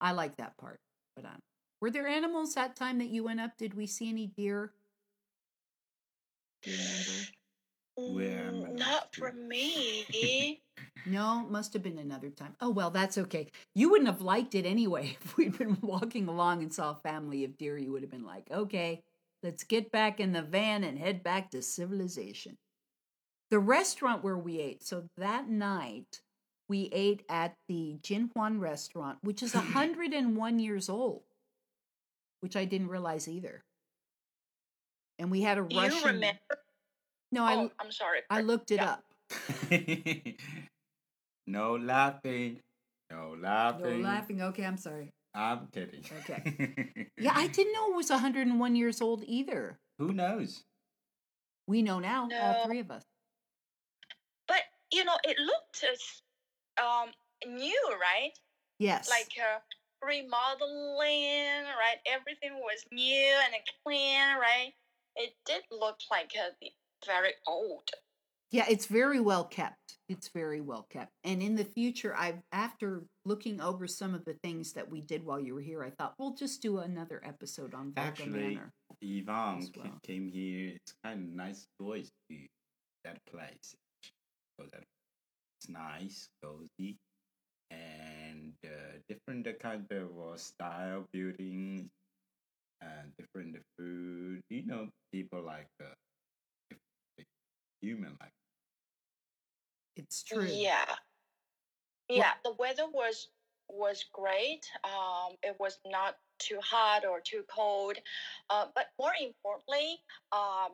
[0.00, 0.80] I like that part.
[1.14, 1.38] But um,
[1.80, 3.52] were there animals that time that you went up?
[3.58, 4.72] Did we see any deer?
[6.62, 7.35] Do you remember?
[7.96, 9.20] Where am Mm, Not to?
[9.20, 10.60] for me.
[11.08, 12.56] No, must have been another time.
[12.60, 13.46] Oh, well, that's okay.
[13.76, 15.16] You wouldn't have liked it anyway.
[15.24, 18.24] If we'd been walking along and saw a family of deer, you would have been
[18.24, 19.02] like, okay,
[19.42, 22.56] let's get back in the van and head back to civilization.
[23.50, 26.20] The restaurant where we ate, so that night
[26.68, 31.22] we ate at the Jin Huan restaurant, which is 101 years old,
[32.40, 33.62] which I didn't realize either.
[35.20, 36.14] And we had a You Russian.
[36.14, 36.38] remember?
[37.36, 38.20] No, oh, I, I'm sorry.
[38.30, 38.96] I looked it Yeah.
[38.96, 39.04] up.
[41.46, 42.60] no laughing.
[43.10, 43.82] No laughing.
[43.82, 44.02] No laughing.
[44.02, 44.42] laughing.
[44.42, 45.12] Okay, I'm sorry.
[45.34, 46.02] I'm kidding.
[46.20, 47.08] Okay.
[47.18, 49.78] Yeah, I didn't know it was 101 years old either.
[49.98, 50.64] Who knows?
[51.66, 53.02] We know now, all three of us.
[54.48, 56.00] But you know, it looked as,
[56.80, 57.10] um
[57.46, 58.32] new, right?
[58.78, 59.10] Yes.
[59.10, 59.60] Like uh,
[60.06, 62.00] remodeling, right?
[62.06, 64.72] Everything was new and clean, right?
[65.16, 66.72] It did look like uh, the-
[67.06, 67.88] very old.
[68.50, 69.98] yeah, it's very well kept.
[70.08, 71.12] It's very well kept.
[71.24, 75.24] And in the future, I've after looking over some of the things that we did
[75.24, 78.72] while you were here, I thought we'll just do another episode on Volga Actually, Manor.
[79.02, 79.98] Yvonne well.
[80.06, 80.74] came here.
[80.76, 82.36] It's kind of nice choice to
[83.04, 83.74] that place.
[84.58, 84.84] So that
[85.58, 86.96] it's nice, cozy,
[87.70, 91.88] and uh, different kind of uh, style buildings
[92.80, 94.40] and different food.
[94.50, 96.05] You know, people like uh, different
[97.80, 98.32] human like.
[99.96, 100.46] It's true.
[100.46, 100.84] Yeah.
[102.08, 103.28] Yeah, the weather was
[103.68, 104.64] was great.
[104.84, 107.96] Um, it was not too hot or too cold.
[108.48, 109.98] Uh, but more importantly,
[110.32, 110.68] um,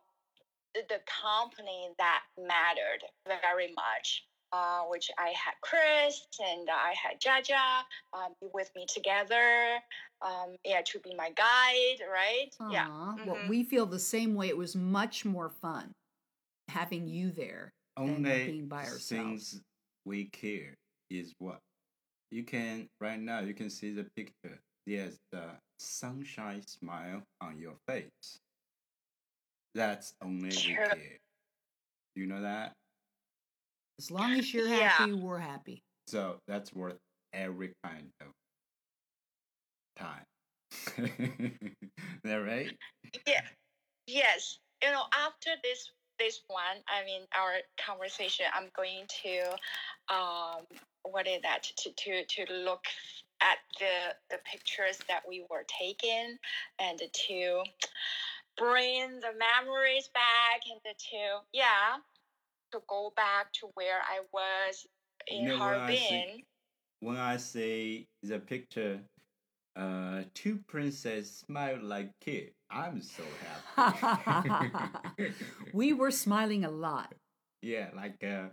[0.75, 4.25] the, the company that mattered very much.
[4.55, 9.79] Uh, which I had Chris and I had Jaja um, be with me together.
[10.21, 12.51] Um, yeah, to be my guide, right?
[12.71, 12.87] Yeah.
[12.87, 14.49] Aw, Well, we feel the same way.
[14.49, 15.95] It was much more fun
[16.73, 17.73] having you there.
[17.97, 19.09] than Only being by ourselves.
[19.09, 19.61] things
[20.07, 20.75] we care
[21.11, 21.59] is what
[22.31, 23.41] you can right now.
[23.41, 24.59] You can see the picture.
[24.87, 28.39] There's the sunshine smile on your face.
[29.75, 30.87] That's only we Sure.
[30.87, 31.19] care.
[32.17, 32.73] You know that?
[33.99, 34.89] As long as you're Yeah.
[34.89, 35.83] happy, we're happy.
[36.07, 36.99] So that's worth
[37.33, 38.33] every kind of
[39.97, 40.25] time.
[42.25, 42.77] that right?
[43.27, 43.47] Yeah.
[44.07, 44.59] Yes.
[44.83, 50.63] You know, after this this one, I mean our conversation, I'm going to um
[51.05, 52.85] what is that to to to look
[53.41, 56.37] at the the pictures that we were taking
[56.79, 57.63] and to
[58.57, 61.19] bring the memories back and to
[61.53, 61.97] yeah
[62.73, 64.87] to go back to where I was
[65.29, 65.97] in You know, when I Harbin.
[65.97, 66.45] see-
[67.01, 69.01] When I say the picture,
[69.77, 73.23] uh, two princess smile like kid, I'm so
[73.77, 74.73] happy.
[75.73, 77.15] we were smiling a lot.
[77.63, 78.51] yeah, like a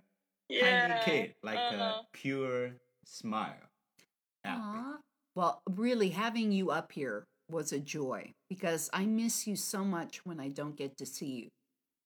[0.48, 0.88] yeah.
[0.88, 1.84] tiny kid, like uh-huh.
[1.84, 2.72] a pure
[3.06, 3.70] smile.
[4.44, 5.00] Happy.
[5.36, 10.26] Well, really, having you up here was a joy because I miss you so much
[10.26, 11.48] when I don't get to see you.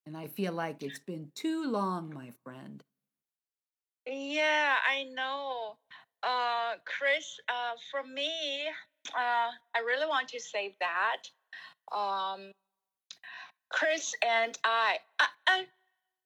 [0.06, 2.84] And I feel like it's been too long, my friend.
[4.06, 5.78] Yeah, I know.
[6.22, 8.66] Uh, Chris, uh, for me,
[9.12, 11.24] uh, I really want to say that.
[11.96, 12.52] Um,
[13.72, 15.66] Chris and I, I, I,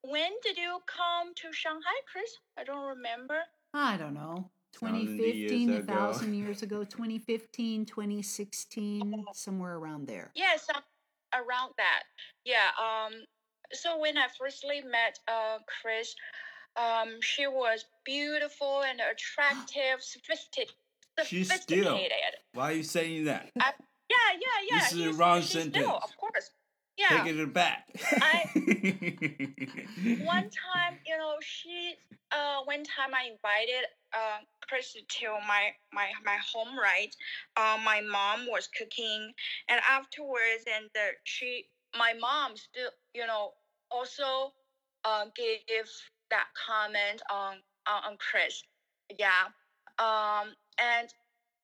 [0.03, 2.29] when did you come to Shanghai, Chris?
[2.57, 3.39] I don't remember.
[3.73, 4.49] I don't know.
[4.73, 5.93] 2015, years a ago.
[5.93, 10.31] thousand years ago, 2015, 2016, somewhere around there.
[10.35, 10.81] Yes, um,
[11.33, 12.03] around that.
[12.45, 12.69] Yeah.
[12.77, 13.13] Um.
[13.73, 16.15] So when I firstly met uh Chris,
[16.75, 20.73] um, she was beautiful and attractive, sophisticated.
[21.25, 21.99] She's still-
[22.53, 23.51] Why are you saying that?
[23.55, 23.71] Yeah,
[24.09, 24.37] yeah,
[24.71, 24.79] yeah.
[24.79, 25.87] This is a he's- wrong Still, sentence.
[25.87, 26.51] of course.
[26.97, 27.09] Yeah.
[27.23, 27.87] Taking it back.
[30.25, 31.93] one time, you know, she
[32.31, 37.15] uh one time I invited uh Chris to my my my home, right?
[37.55, 39.31] Uh, my mom was cooking,
[39.69, 41.65] and afterwards, and the, she
[41.97, 43.51] my mom still, you know,
[43.91, 44.51] also
[45.05, 45.59] uh gave
[46.31, 48.63] that comment on on, on Chris.
[49.19, 49.49] Yeah.
[49.99, 51.13] Um and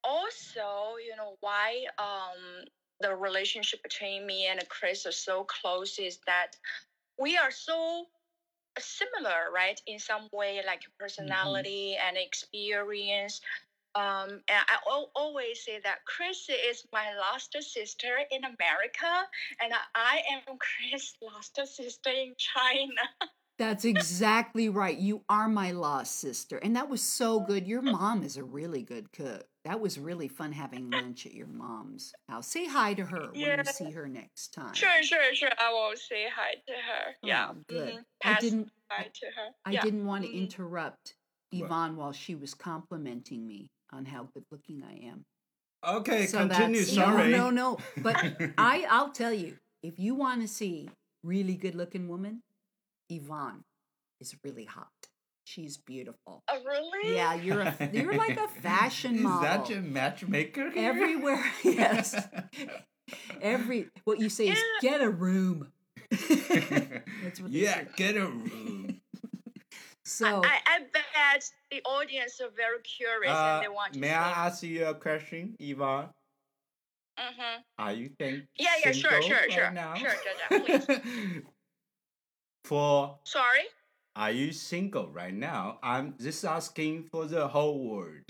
[0.04, 2.66] also, you know, why um
[3.00, 6.56] the relationship between me and Chris is so close is that
[7.20, 8.06] we are so
[8.80, 9.80] similar, right?
[9.88, 13.42] In some way, like personality and experience.
[13.96, 14.78] Um, and I
[15.16, 19.28] always say that Chris is my lost sister in America,
[19.62, 20.58] and I am
[20.92, 23.02] Chris' lost sister in China.
[23.60, 24.98] That's exactly right.
[24.98, 26.58] You are my lost sister.
[26.58, 27.68] And that was so good.
[27.68, 29.46] Your mom is a really good cook.
[29.64, 32.48] That was really fun having lunch at your mom's house.
[32.48, 33.58] Say hi to her when Yeah.
[33.58, 34.74] you see her next time.
[34.74, 35.52] Sure, sure, sure.
[35.58, 37.16] I will say hi to her.
[37.22, 37.94] Yeah, Oh, good.
[37.94, 38.06] mhm.
[38.26, 39.50] I didn't hi to her.
[39.66, 39.82] I yeah.
[39.84, 40.42] didn't want to mhm.
[40.42, 41.16] interrupt
[41.52, 45.26] Yvonne while she was complimenting me on how good looking I am.
[45.86, 46.80] Okay, So continue.
[46.80, 47.32] that's- Sorry.
[47.32, 47.78] No, no, no.
[48.02, 48.16] But
[48.58, 50.90] I, I'll tell you, if you want to see
[51.24, 52.42] really good looking woman,
[53.10, 53.64] Yvonne
[54.20, 54.88] is really hot.
[55.46, 56.44] She's beautiful.
[56.48, 57.16] Oh, really?
[57.16, 59.44] Yeah, you're a you're like a fashion model.
[59.44, 60.72] Is that your matchmaker?
[60.72, 60.90] here?
[60.90, 62.16] Everywhere, yes.
[63.42, 65.68] Every what you say is get a room.
[66.10, 69.02] That's what yeah, get a room.
[70.06, 74.12] So I, I bet the audience are very curious Uh, and they want to may.
[74.12, 76.10] I ask you a question, Yvonne?
[77.20, 77.62] Mm-hmm.
[77.80, 79.72] Are you think Yeah, yeah, sure, sure, right sure.
[79.72, 79.96] now?
[79.96, 81.42] Sure, Jiajia, please.
[82.64, 83.66] For Sorry?
[84.16, 85.80] are you single right now?
[85.84, 88.24] I'm just asking for the whole world.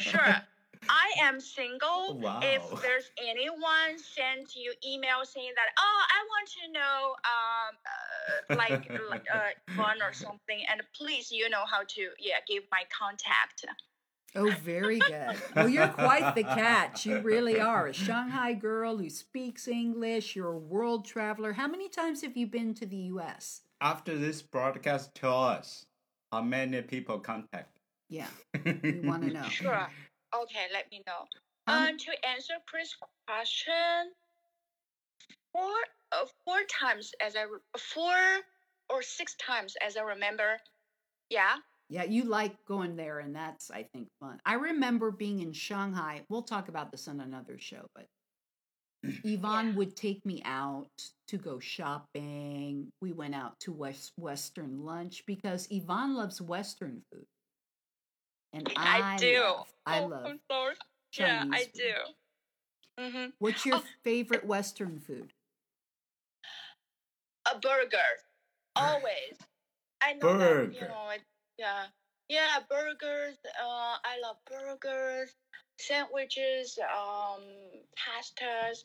[0.00, 0.36] Sure.
[0.88, 2.18] I am single.
[2.18, 2.40] Wow.
[2.42, 8.56] If there's anyone send you email saying that, oh, I want to know, um, uh,
[8.56, 12.82] like, like uh, one or something, and please, you know how to, yeah, give my
[12.96, 13.64] contact.
[14.36, 15.36] Oh, very good.
[15.54, 17.06] Well, you're quite the catch.
[17.06, 20.36] You really are a Shanghai girl who speaks English.
[20.36, 21.54] You're a world traveler.
[21.54, 23.62] How many times have you been to the U.S.?
[23.80, 25.86] After this broadcast, tell us
[26.32, 27.78] how many people contact.
[28.08, 28.28] Yeah,
[28.64, 29.48] we want to know.
[29.48, 29.88] Sure.
[30.42, 31.24] Okay, let me know.
[31.66, 32.94] Um, Um, to answer Chris'
[33.26, 34.12] question,
[35.52, 35.72] four,
[36.12, 38.14] uh, four times as I, re- four
[38.88, 40.58] or six times as I remember.
[41.30, 41.56] Yeah.
[41.88, 44.40] Yeah, you like going there, and that's, I think, fun.
[44.44, 46.22] I remember being in Shanghai.
[46.28, 48.06] We'll talk about this on another show, but
[49.24, 50.88] Yvonne would take me out
[51.28, 52.88] to go shopping.
[53.00, 57.24] We went out to West Western lunch because Yvonne loves Western food.
[58.52, 59.42] And I, I, do.
[59.44, 60.74] love, I Oh, love I'm sorry.
[61.12, 61.72] Chinese yeah, I food.
[61.74, 63.02] do.
[63.02, 63.26] Mm-hmm.
[63.38, 63.84] What's your Oh.
[64.02, 65.32] favorite Western food?
[67.52, 67.98] A burger,
[68.74, 69.36] always.
[70.02, 70.88] I know that, you Burger.
[70.88, 71.22] know, it,
[71.58, 71.84] yeah,
[72.28, 73.36] yeah, burgers.
[73.44, 75.34] Uh, I love burgers,
[75.78, 77.42] sandwiches, um,
[77.96, 78.84] pastas.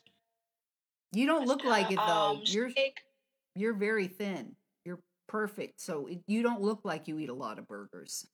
[1.12, 2.30] You don't look like it though.
[2.36, 3.00] Um, You're steak.
[3.54, 4.56] you're very thin.
[4.84, 5.80] You're perfect.
[5.80, 8.26] So it, you don't look like you eat a lot of burgers.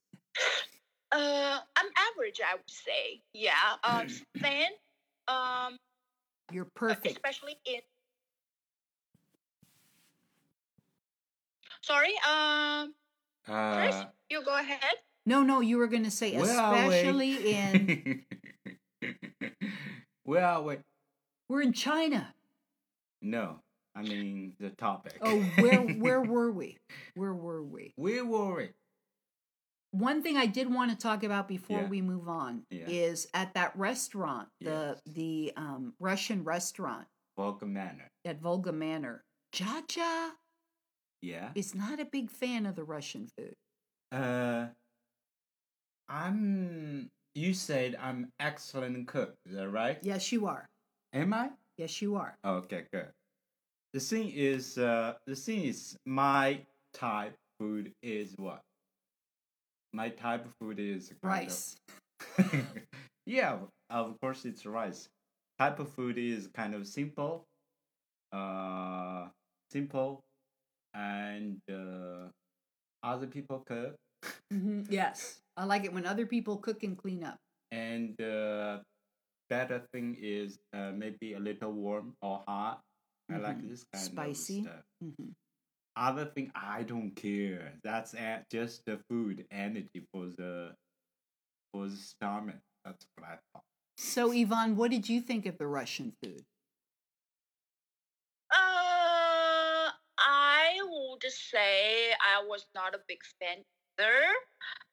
[1.11, 3.22] Uh, I'm average, I would say.
[3.33, 3.53] Yeah.
[3.83, 4.07] Um,
[4.38, 4.68] thin.
[5.27, 5.77] Um,
[6.53, 7.07] You're perfect.
[7.07, 7.81] especially in.
[11.81, 12.12] Sorry.
[12.29, 12.94] Um,
[13.48, 14.94] Chris, Uh, you go ahead.
[15.26, 18.24] No, no, you were going to say where are especially in
[20.24, 20.76] well, are we?
[21.48, 22.34] we're in China.
[23.22, 23.61] No,
[23.94, 25.18] I mean the topic.
[25.22, 26.78] Oh, where where were we?
[27.14, 27.92] Where were we?
[27.96, 28.68] Where were we?
[29.90, 31.88] One thing I did want to talk about before Yeah.
[31.88, 32.84] we move on Yeah.
[32.88, 35.14] is at that restaurant, the Yes.
[35.14, 37.06] the um, Russian restaurant
[37.37, 38.11] Volga Manor.
[38.24, 39.24] at Volga Manor.
[39.54, 40.30] Jiajia
[41.22, 41.50] Yeah.
[41.54, 43.54] is not a big fan of the Russian food.
[44.12, 44.68] Uh,
[46.09, 47.09] I'm.
[47.35, 49.35] You said I'm excellent cook.
[49.46, 49.98] Is that right?
[50.02, 50.66] Yes, you are.
[51.12, 51.50] Am I?
[51.76, 52.35] Yes, you are.
[52.44, 53.07] Okay, good.
[53.92, 56.61] The thing is, uh, the thing is, my
[56.94, 58.61] type food is what?
[59.92, 61.76] My type of food is kind of- Rice.
[63.26, 63.59] yeah,
[63.90, 65.09] of course it's rice.
[65.59, 67.44] Type of food is kind of simple,
[68.33, 69.28] uh,
[69.70, 70.20] simple,
[70.94, 72.29] and uh,
[73.03, 73.96] other people cook,
[74.51, 77.38] hmm Yes, I like it when other people cook and clean up.
[77.70, 78.79] and uh,
[79.51, 82.81] better thing is uh, maybe a little warm or hot.
[83.31, 83.68] I like Mhm.
[83.68, 84.59] this kind Spicy.
[84.61, 84.85] of stuff.
[85.01, 85.31] hmm
[85.96, 87.74] Other thing, I don't care.
[87.83, 88.14] That's
[88.51, 90.74] just the food energy for the
[91.72, 92.62] for the stomach.
[92.85, 93.64] That's what I thought.
[93.98, 96.44] So, Yvonne, what did you think of the Russian food?
[98.51, 99.90] Uh,
[101.28, 103.58] I would say I was not a big fan
[103.98, 104.22] either.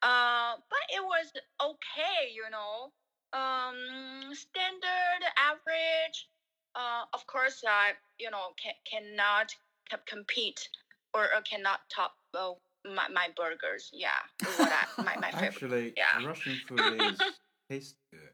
[0.04, 1.32] Uh, but it was
[1.64, 2.92] okay, you know.
[3.32, 6.28] Um, standard, average.
[6.76, 9.52] Uh, of course, I you know can cannot
[9.90, 10.68] c- compete
[11.14, 12.52] or, or cannot top uh,
[12.86, 13.90] my my burgers.
[13.94, 14.10] Yeah,
[14.58, 15.48] what I, my my favorite.
[15.48, 16.22] Actually, yeah.
[16.26, 17.22] Russian food is
[17.70, 18.30] tastes good.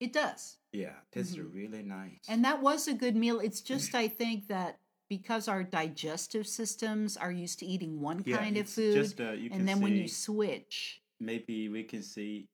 [0.00, 0.56] It does.
[0.72, 1.52] Yeah, tastes Mhm.
[1.54, 2.24] really nice.
[2.28, 3.40] And that was a good meal.
[3.40, 4.78] It's just, I think, that
[5.08, 9.32] because our digestive systems are used to eating one yeah, kind of food, Just, uh,
[9.32, 12.46] you can and then when you switch, maybe we can see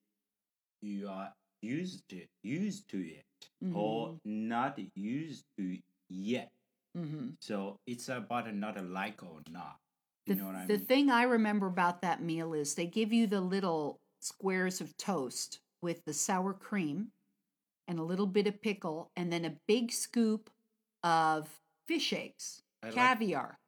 [0.83, 1.33] you are
[1.63, 3.25] used to used to it
[3.75, 5.79] or not used to
[6.09, 6.51] yet.
[6.95, 9.77] hmm So it's about not a like or not.
[10.27, 10.79] You the, know what I the mean?
[10.79, 14.97] The thing I remember about that meal is they give you the little squares of
[14.97, 17.09] toast with the sour cream
[17.87, 20.51] and a little bit of pickle, and then a big scoop
[21.03, 23.59] of fish eggs, I like caviar.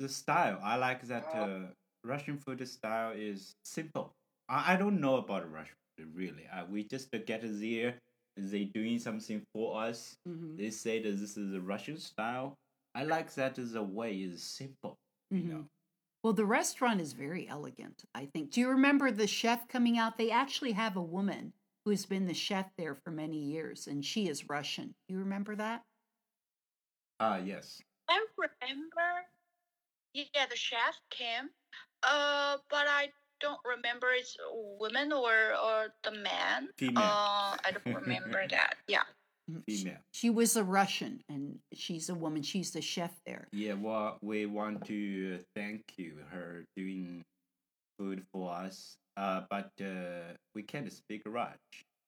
[0.00, 0.58] the style.
[0.62, 1.66] I like that uh,
[2.04, 4.12] Russian food style is simple.
[4.48, 6.46] I, I don't know about Russian food really.
[6.52, 7.94] Uh, we just get there.
[8.36, 10.16] They doing something for us.
[10.28, 10.56] Mhm.
[10.58, 12.54] They say that this is a Russian style.
[12.94, 14.96] I like that as a way is simple.
[15.30, 15.48] You Mhm.
[15.50, 15.64] know.
[16.22, 18.50] Well, the restaurant is very elegant, I think.
[18.50, 20.16] Do you remember the chef coming out?
[20.16, 21.52] They actually have a woman
[21.84, 24.94] who has been the chef there for many years, and she is Russian.
[25.08, 25.84] You remember that?
[27.20, 27.80] Ah yes.
[28.08, 29.24] I remember,
[30.14, 31.48] yeah, the chef came,
[32.02, 33.08] uh, but I
[33.40, 36.68] don't remember it's a woman or or the man.
[36.76, 37.02] Female.
[37.02, 38.76] Uh, I don't remember that.
[38.88, 39.02] Yeah.
[39.50, 39.98] Mm, she- Female.
[40.12, 42.42] She was a Russian, and she's a woman.
[42.42, 43.48] She's the chef there.
[43.52, 47.22] Yeah, well, we want to thank you her doing
[47.98, 48.96] food for us.
[49.16, 51.56] Uh, but uh, we can't speak Rush,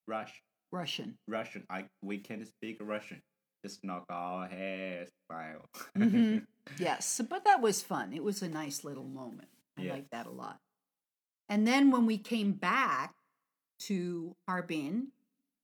[0.09, 0.43] Rush,
[0.73, 1.15] Russian.
[1.29, 1.65] Russian.
[1.71, 3.21] I we can't speak Russian.
[3.67, 5.69] Just knock our heads, smile.
[5.97, 6.47] Mhm.
[6.79, 8.13] Yes, but that was fun.
[8.13, 9.49] It was a nice little moment.
[9.77, 9.93] I Yeah.
[9.95, 10.61] like that a lot.
[11.49, 13.17] And then when we came back
[13.87, 15.11] to Harbin,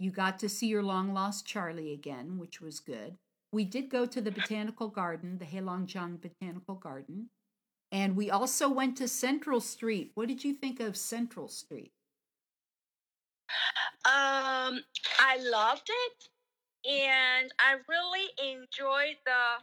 [0.00, 3.18] you got to see your long lost Charlie again, which was good.
[3.52, 7.30] We did go to the botanical garden, the Heilongjiang Botanical Garden,
[7.92, 10.10] and we also went to Central Street.
[10.14, 11.92] What did you think of Central Street?
[14.04, 14.82] Um,
[15.20, 16.28] I loved it,
[16.88, 19.62] and I really enjoyed the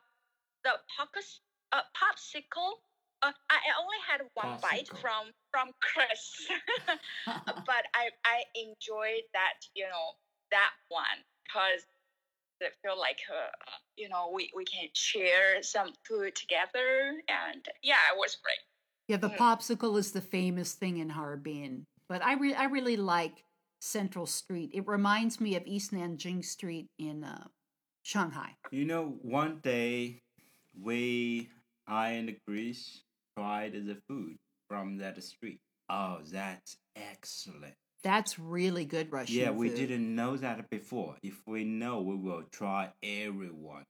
[0.63, 1.39] the popus,
[1.72, 2.80] uh, popsicle.
[3.22, 6.47] Uh, I only had one bite from from Chris,
[7.45, 10.15] but I I enjoyed that you know
[10.51, 11.86] that one because
[12.61, 13.49] I feel like uh,
[13.97, 18.59] you know we we can share some food together, and yeah, it was great.
[19.07, 19.38] Yeah, the Mm.
[19.38, 23.43] popsicle is the famous thing in Harbin, but I re- I really like
[23.80, 24.71] Central Street.
[24.73, 27.47] It reminds me of East Nanjing Street in uh,
[28.03, 28.55] Shanghai.
[28.71, 30.21] you know, one day
[30.82, 31.49] we,
[31.88, 33.01] I and Chris
[33.38, 34.38] tried the food
[34.69, 35.59] from that street.
[35.89, 37.73] Oh, that's excellent.
[38.03, 39.77] That's really good Russian yeah, we food.
[39.77, 41.15] didn't know that before.
[41.23, 43.84] If we know, we will try everyone.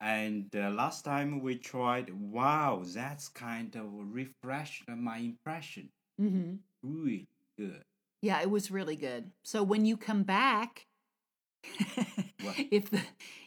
[0.00, 5.88] And uh, last time we tried, wow, that's kind of refreshed my impression.
[6.18, 7.26] hmm Really
[7.58, 7.82] good.
[8.22, 9.32] Yeah, it was really good.
[9.42, 10.86] So when you come back,
[12.70, 13.00] if the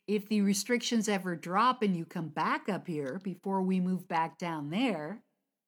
[0.08, 4.38] if the restrictions ever drop and you come back up here before we move back
[4.38, 5.24] down there,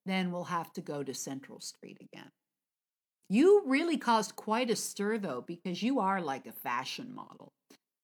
[0.06, 2.30] then we'll have to go to Central Street again.
[3.30, 7.54] You really caused quite a stir though, because you are like a fashion model.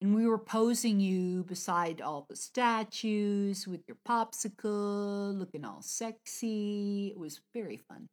[0.02, 7.08] And we were posing you beside all the statues with your popsicle, looking all sexy.
[7.16, 8.10] It was very fun.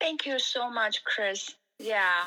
[0.00, 1.54] Thank you so much, Chris.
[1.78, 2.24] Yeah.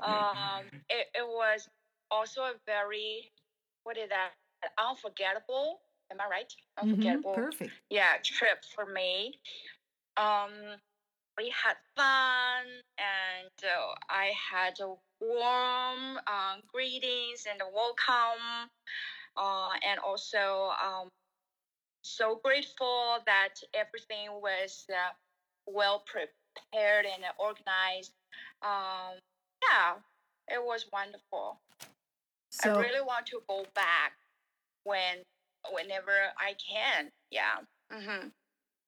[0.00, 1.68] um, it, it was
[2.10, 3.30] also a very
[3.84, 4.30] what is that
[4.78, 5.80] unforgettable
[6.10, 6.52] am i right
[6.82, 7.72] Mhm, unforgettable Perfect.
[7.90, 9.34] yeah trip for me
[10.16, 10.50] um
[11.38, 12.66] we had fun
[12.98, 18.70] and uh, i had a warm um, greetings and a welcome
[19.36, 21.08] uh, and also um,
[22.02, 25.12] so grateful that everything was uh,
[25.66, 26.30] well prepared
[26.72, 28.12] and organized
[28.62, 29.18] um,
[29.62, 29.94] yeah
[30.48, 31.58] it was wonderful
[32.50, 34.12] So I really want to go back
[34.84, 35.18] when
[35.72, 37.10] whenever I can.
[37.30, 37.56] Yeah.
[37.92, 38.28] Mm-hmm.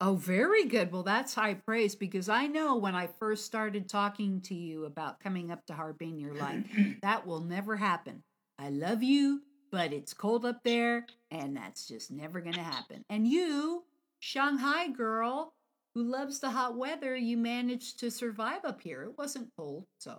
[0.01, 0.93] Oh, very good.
[0.93, 5.19] Well, that's high praise because I know when I first started talking to you about
[5.19, 6.65] coming up to Harbin, you're like,
[7.03, 8.23] that will never happen.
[8.61, 9.43] I love you,
[9.73, 13.03] but it's cold up there, and that's just never going to happen.
[13.11, 13.85] And you,
[14.21, 15.53] Shanghai girl
[15.95, 19.03] who loves the hot weather, you managed to survive up here.
[19.03, 20.19] It wasn't cold, so.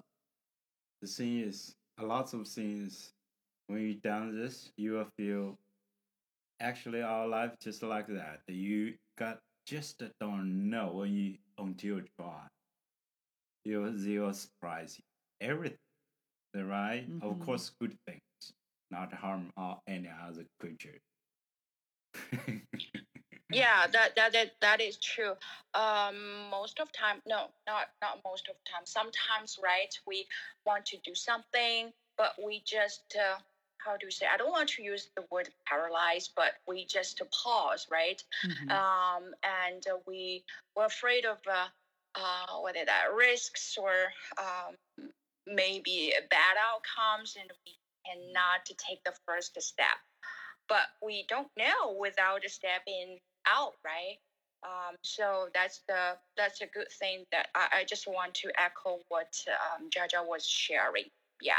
[1.01, 3.13] The thing is, a lot of things,
[3.67, 5.57] when you done this, you will feel
[6.59, 8.41] actually our life just like that.
[8.47, 12.47] You got just don't know when you until you try.
[13.65, 15.03] You will- they will surprise you.
[15.41, 15.77] Everything,
[16.55, 17.05] right?
[17.21, 17.45] Of Mhm.
[17.45, 18.53] course, good things,
[18.91, 20.99] not harm or any other creature.
[23.51, 25.33] Yeah, that, that that that is true.
[25.73, 28.85] Um, most of time, no, not not most of time.
[28.85, 29.93] Sometimes, right?
[30.05, 30.27] We
[30.65, 33.39] want to do something, but we just uh,
[33.83, 34.27] how do you say?
[34.31, 38.21] I don't want to use the word paralyzed, but we just pause, right?
[38.45, 38.69] mhm.
[38.71, 40.43] um, and uh, we
[40.75, 41.67] were afraid of uh,
[42.15, 43.93] uh, whether that risks or
[44.37, 44.75] um,
[45.47, 47.73] maybe bad outcomes, and we
[48.05, 49.97] cannot take the first step.
[50.67, 54.17] But we don't know without a stepping out, right?
[54.63, 58.99] Um, so that's the that's a good thing that I, I just want to echo
[59.07, 61.05] what um, Jiajia was sharing.
[61.41, 61.53] Yeah.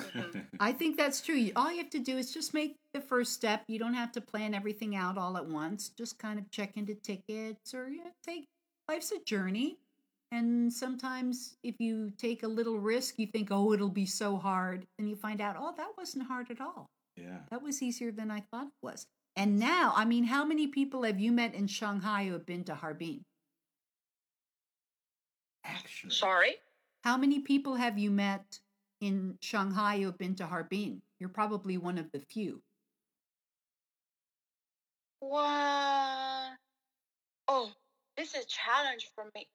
[0.00, 0.46] Mhm.
[0.60, 1.50] I think that's true.
[1.56, 3.64] All you have to do is just make the first step.
[3.68, 5.90] You don't have to plan everything out all at once.
[5.90, 8.46] Just kind of check into tickets or you know, take
[8.88, 9.78] life's a journey.
[10.30, 14.86] And sometimes if you take a little risk, you think, oh, it'll be so hard.
[14.98, 16.86] And you find out, oh, that wasn't hard at all.
[17.16, 17.38] Yeah.
[17.50, 19.06] That was easier than I thought it was.
[19.38, 22.64] And now, I mean, how many people have you met in Shanghai who have been
[22.64, 23.24] to Harbin?
[25.64, 26.10] Actually.
[26.10, 26.56] Sorry.
[27.04, 28.58] How many people have you met
[29.00, 31.02] in Shanghai who have been to Harbin?
[31.20, 32.62] You're probably one of the few.
[35.20, 36.56] What?
[37.46, 37.70] Oh,
[38.16, 39.46] this is a challenge for me.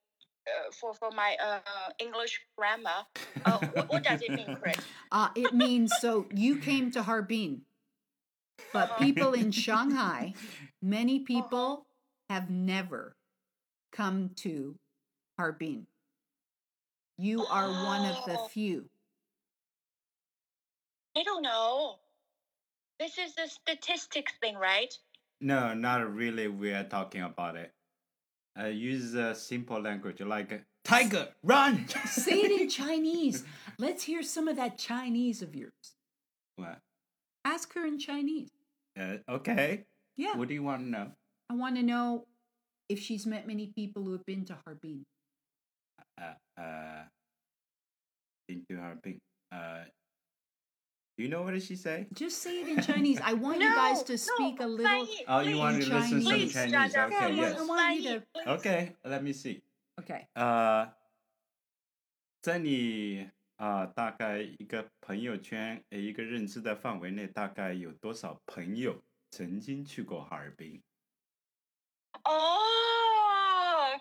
[0.45, 1.59] Uh, for for my uh
[1.99, 3.05] English grammar.
[3.45, 4.77] Uh, what, what does it mean, Chris?
[5.11, 7.61] Uh, it means so you came to Harbin,
[8.71, 10.33] but people in Shanghai,
[10.81, 11.85] many people
[12.29, 13.15] have never
[13.91, 14.75] come to
[15.37, 15.87] Harbin.
[17.17, 18.47] You are one of the Oh.
[18.47, 18.89] few.
[21.15, 21.99] I don't know.
[22.99, 24.93] This is the statistics thing, right?
[25.41, 26.47] No, not really.
[26.47, 27.71] We are talking about it.
[28.55, 31.87] I use a simple language like tiger, run.
[32.05, 33.43] Say it in Chinese.
[33.77, 35.95] Let's hear some of that Chinese of yours.
[36.55, 36.79] What?
[37.45, 38.49] Ask her in Chinese.
[38.99, 39.85] Uh, okay.
[40.15, 40.37] Yeah.
[40.37, 41.11] What do you want to know?
[41.49, 42.25] I want to know
[42.89, 45.05] if she's met many people who have been to Harbin.
[46.19, 47.03] Uh, uh,
[48.47, 49.19] been to Harbin.
[49.51, 49.83] Uh,
[51.17, 52.07] do you know what did she say?
[52.13, 53.19] Just say it in Chinese.
[53.23, 55.07] I want no, you guys to speak no, a little.
[55.27, 56.11] Oh, you want to Chinese.
[56.11, 56.95] listen Please, some Chinese?
[56.95, 57.59] Okay, okay yes.
[57.59, 58.51] I want you to...
[58.53, 59.61] Okay, let me see.
[59.99, 60.27] Okay.
[60.35, 60.85] Uh,
[62.43, 63.25] 在你
[63.63, 69.01] 啊、呃，大概一个朋友圈，一个认知的范围内，大概有多少朋友
[69.31, 70.81] 曾经去过哈尔滨
[72.23, 73.97] ？Oh,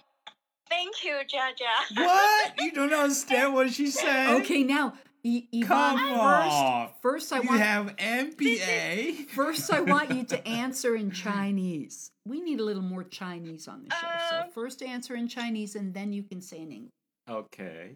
[0.68, 1.94] thank you, Jiajia.
[1.94, 2.58] What?
[2.58, 4.40] You don't understand what she said?
[4.40, 4.94] Okay, now.
[5.64, 6.88] Come on.
[7.00, 9.28] First, first I you have MBA.
[9.28, 12.10] first, I want you to answer in Chinese.
[12.26, 14.08] We need a little more Chinese on the show.
[14.30, 16.90] So um, first, answer in Chinese, and then you can say in English.
[17.30, 17.94] Okay.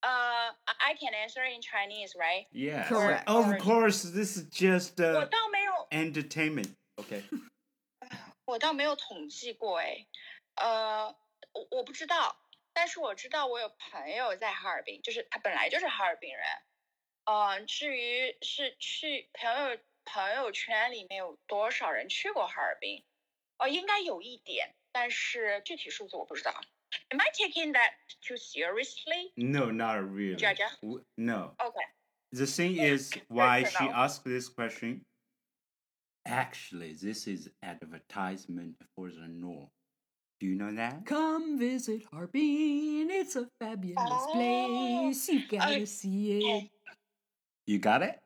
[0.00, 2.46] Uh, I can answer in Chinese, right?
[2.52, 2.88] Yes.
[2.88, 3.28] Correct.
[3.28, 6.74] Of course, this is just 我 uh, 倒没有，entertainment.
[6.96, 7.22] Okay.
[8.46, 10.06] 我倒没有统计过哎，
[10.54, 11.08] 呃，
[11.52, 12.36] 我我不知道，
[12.72, 16.44] 但是我知道我有朋友在哈尔滨，就是他本来就是哈尔滨人。
[17.24, 23.04] 呃，至于是去朋友朋友圈里面有多少人去过哈尔滨，
[23.58, 26.60] 呃，应该有一点，但是具体数字我不知道。
[27.12, 27.90] Am I taking that
[28.22, 29.32] too seriously?
[29.36, 30.36] No, not really.
[30.36, 31.00] Jiajia?
[31.16, 31.52] No.
[31.64, 31.84] Okay.
[32.32, 35.02] The thing is why she asked this question.
[36.26, 39.70] Actually, this is advertisement for the North.
[40.40, 41.06] Do you know that?
[41.06, 43.08] Come visit Harbin.
[43.10, 45.28] It's a fabulous Oh, place.
[45.28, 45.84] You gotta okay.
[45.86, 46.70] see it.
[47.66, 48.20] You got it?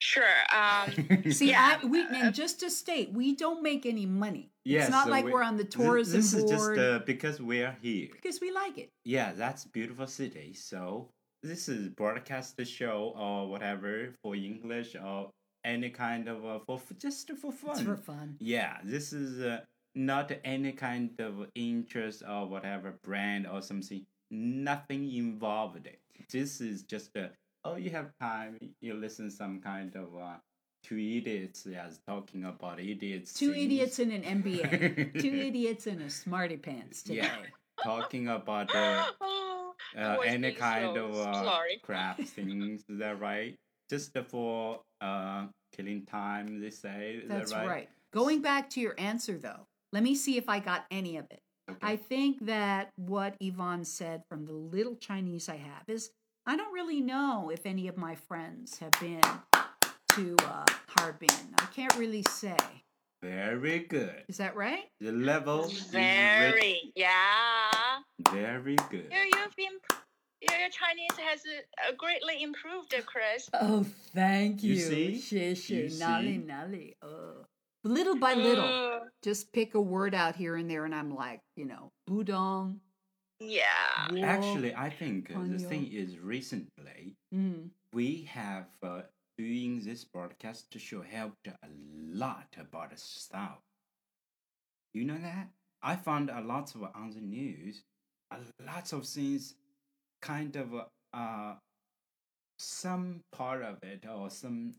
[0.00, 0.24] Sure.
[0.52, 1.30] Um.
[1.30, 1.78] See, Yeah.
[1.82, 4.50] I, we and just to state, we don't make any money.
[4.64, 6.76] Yes, it's not so like we- we, are on the Th- tourism This is board
[6.76, 8.08] just uh, because we are here.
[8.12, 8.90] because we like it.
[9.04, 10.54] Yeah, that's beautiful city.
[10.54, 11.08] So
[11.42, 15.30] this is broadcast the show or whatever for English or
[15.64, 17.70] any kind of uh, for for- just for fun.
[17.72, 18.36] It's for fun.
[18.40, 19.60] Yeah, this is uh,
[19.94, 24.06] not any kind of interest or whatever brand or something.
[24.30, 25.86] Nothing involved.
[26.30, 27.28] This is just uh,
[27.64, 28.58] oh, you have time.
[28.80, 30.36] You listen some kind of uh,
[30.82, 33.34] two idiots as talking about idiots.
[33.34, 33.64] Two things.
[33.64, 35.20] idiots in an MBA.
[35.20, 37.22] Two idiots in a smarty pants today.
[37.22, 37.36] Yeah,
[37.82, 41.80] talking about uh, oh, uh, any kind so of uh, sorry.
[41.82, 42.84] crap things.
[42.88, 43.56] Is that right?
[43.88, 45.46] Just for uh,
[45.76, 47.20] killing time, they say.
[47.22, 47.68] Is That's that right?
[47.68, 47.88] right?
[48.12, 51.40] Going back to your answer, though, let me see if I got any of it.
[51.82, 56.10] I think that what Yvonne said from the little Chinese I have is
[56.46, 59.20] I don't really know if any of my friends have been
[60.12, 61.28] to uh, Harbin.
[61.58, 62.56] I can't really say.
[63.22, 64.24] Very good.
[64.28, 64.84] Is that right?
[65.00, 65.70] The level.
[65.90, 68.00] Very, yeah.
[68.32, 69.08] Very good.
[69.12, 69.78] You, you've been,
[70.40, 71.40] your Chinese has
[71.86, 73.48] uh, greatly improved, Chris.
[73.52, 73.84] Oh,
[74.14, 74.74] thank you.
[74.74, 75.22] You see?
[75.22, 76.94] Xie xie, nali nali.
[77.02, 77.44] Oh.
[77.84, 78.98] Little by little, uh.
[79.22, 82.78] just pick a word out here and there, and I'm like, you know, budong,
[83.40, 84.08] yeah.
[84.22, 87.70] Actually, I think uh, the thing is recently Mm.
[87.92, 89.02] we have uh,
[89.38, 91.68] doing this broadcast to show helped a
[92.12, 93.62] lot about the South.
[94.94, 95.48] You know that?
[95.82, 97.82] I found a lot of on the news,
[98.32, 99.54] a lots of things,
[100.20, 100.68] kind of
[101.14, 101.54] uh,
[102.58, 104.74] some part of it or some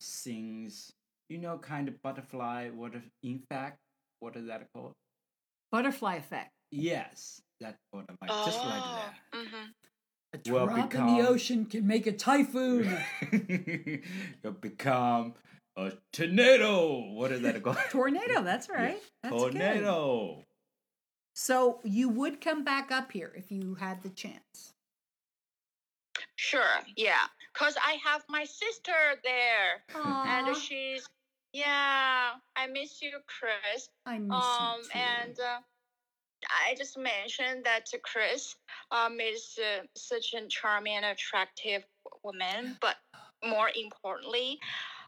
[0.00, 0.92] things,
[1.28, 2.70] you know, kind of butterfly.
[2.70, 3.78] What in fact,
[4.20, 4.92] what is that called?
[5.72, 6.50] Butterfly effect.
[6.70, 8.98] Yes, that's what I like, just like Oh,
[9.32, 9.38] that.
[9.38, 9.74] mhm.
[10.34, 12.98] A Will drop in become- the ocean can make a typhoon.
[14.42, 15.34] You'll become
[15.76, 17.12] a tornado.
[17.12, 17.76] What is that called?
[17.90, 19.00] Tornado, that's right.
[19.22, 19.52] That's good.
[19.52, 20.42] tornado.
[21.34, 24.72] So you would come back up here if you had the chance.
[26.36, 27.26] Sure, yeah.
[27.54, 28.92] Cause I have my sister
[29.22, 31.06] there, Aw, and she's
[31.52, 32.32] yeah.
[32.56, 33.88] I miss you, Chris.
[34.04, 34.98] I miss Um, you too.
[34.98, 35.58] and uh,
[36.48, 38.56] I just mentioned that Chris
[38.90, 41.84] um is uh, such a charming and attractive
[42.22, 42.96] woman, but
[43.42, 44.58] more importantly,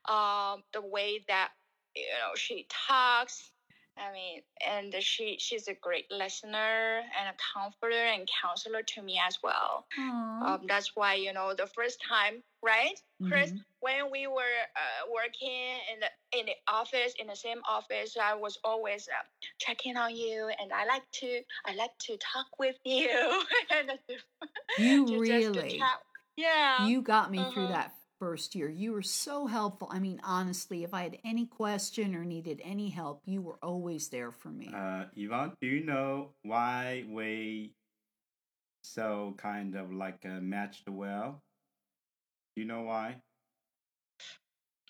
[0.08, 1.50] um, the way that
[1.94, 3.50] you know she talks.
[3.98, 9.20] I mean, and she she's a great listener and a comforter and counselor to me
[9.26, 9.86] as well.
[10.42, 13.52] Um, that's why you know the first time, right, Chris?
[13.52, 13.64] Mhm.
[13.80, 18.34] When we were uh, working in the in the office in the same office, I
[18.34, 19.22] was always uh,
[19.58, 23.42] checking on you, and I like to I like to talk with you.
[23.70, 23.90] and
[24.78, 25.82] You to- just to really,
[26.36, 26.86] yeah.
[26.86, 27.72] you got me through Uh-huh.
[27.72, 28.68] that first year.
[28.68, 29.88] You were so helpful.
[29.90, 34.08] I mean, honestly, if I had any question or needed any help, you were always
[34.08, 34.70] there for me.
[34.74, 37.72] Uh, Yvonne, do you know why we
[38.82, 41.42] so kind of like uh, matched well?
[42.54, 43.16] Do you know why?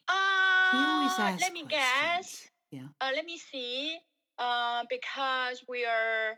[0.09, 2.49] Uh, let me guess.
[2.71, 2.89] Yeah.
[3.01, 3.97] Uh, let me see.
[4.39, 6.37] Uh, because we are,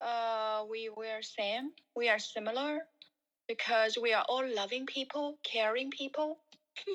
[0.00, 1.70] uh, we we are same.
[1.96, 2.78] We are similar.
[3.48, 6.38] Because we are all loving people, caring people.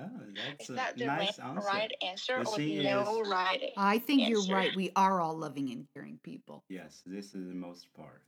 [0.00, 1.66] Oh, that's Is a that the nice right, answer.
[1.66, 2.58] right answer The or
[3.02, 3.72] no is- right?
[3.76, 4.70] I think you're right.
[4.76, 6.62] We are all loving and caring people.
[6.68, 8.22] Yes, this is the most part.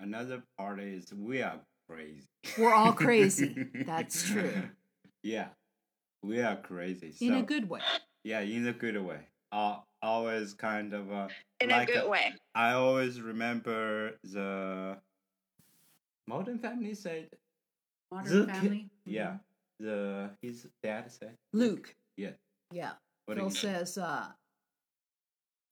[0.00, 2.26] Another part is we are crazy.
[2.58, 3.56] We're all crazy.
[3.86, 4.52] That's true.
[5.22, 5.48] Yeah,
[6.24, 7.14] we are crazy.
[7.20, 7.80] In a good way.
[8.24, 9.20] Yeah, in a good way.
[9.52, 11.28] Uh, always kind of uh,
[11.60, 12.34] In like a good a- way.
[12.54, 14.96] I always remember the
[16.26, 17.28] Modern Family said
[18.10, 18.90] Modern the ki- Family.
[19.04, 19.40] Yeah, Mhm.
[19.80, 21.94] the his dad said Luke.
[22.16, 22.32] Yeah.
[22.72, 22.92] Yeah.
[23.26, 24.32] What Phil says, uh,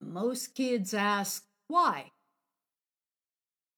[0.00, 2.12] most kids ask why.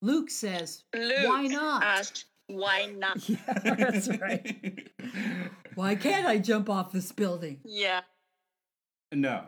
[0.03, 1.83] Luke says, Luke why not?
[1.83, 4.91] asked, "Why not?" yeah, that's right.
[5.75, 7.61] Why can't I jump off this building?
[7.65, 8.03] Yeah,
[9.13, 9.45] no,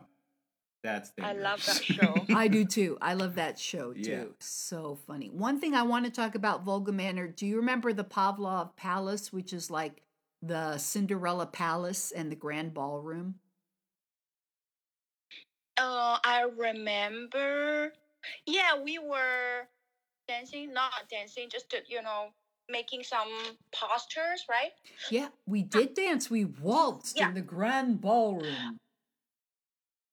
[0.82, 2.24] that's the I love that show.
[2.34, 2.96] I do too.
[3.02, 4.00] I love that show too.
[4.00, 4.24] Yeah.
[4.38, 5.28] So funny.
[5.28, 7.28] One thing I want to talk about Volga Manor.
[7.28, 10.02] Do you remember the Pavlov Palace, which is like
[10.42, 13.36] the Cinderella Palace and the Grand Ballroom?
[15.78, 17.92] Uh, I remember.
[18.46, 19.68] Yeah, we were
[20.28, 22.28] dancing, not dancing, just you know,
[22.68, 23.28] making some
[23.72, 24.72] postures, right?
[25.10, 26.28] Yeah, we did dance.
[26.30, 27.28] We waltzed Yeah.
[27.28, 28.78] in the Grand Ballroom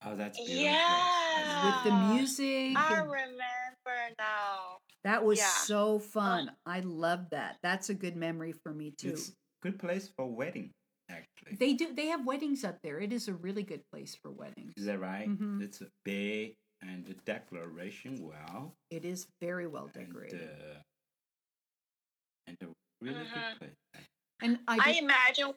[0.05, 0.63] Oh, that's beautiful.
[0.63, 1.65] Yeah.
[1.65, 2.77] with the music.
[2.77, 4.77] I and- remember now.
[5.05, 5.47] that was yeah.
[5.47, 6.51] so fun.
[6.65, 7.57] I love that.
[7.63, 9.09] That's a good memory for me too.
[9.11, 9.31] It's
[9.61, 10.71] good place for wedding,
[11.09, 11.55] actually.
[11.55, 11.93] They do.
[11.93, 12.99] They have weddings up there.
[12.99, 14.73] It is a really good place for weddings.
[14.77, 15.27] Is that right?
[15.29, 15.61] Mhm.
[15.61, 18.75] It's a big and the declaration well.
[18.89, 20.49] It is very well And, decorated.
[20.49, 20.81] uh,
[22.47, 22.67] and a
[23.01, 23.33] really Mhm.
[23.59, 24.05] good place.
[24.41, 25.53] And I, I imagine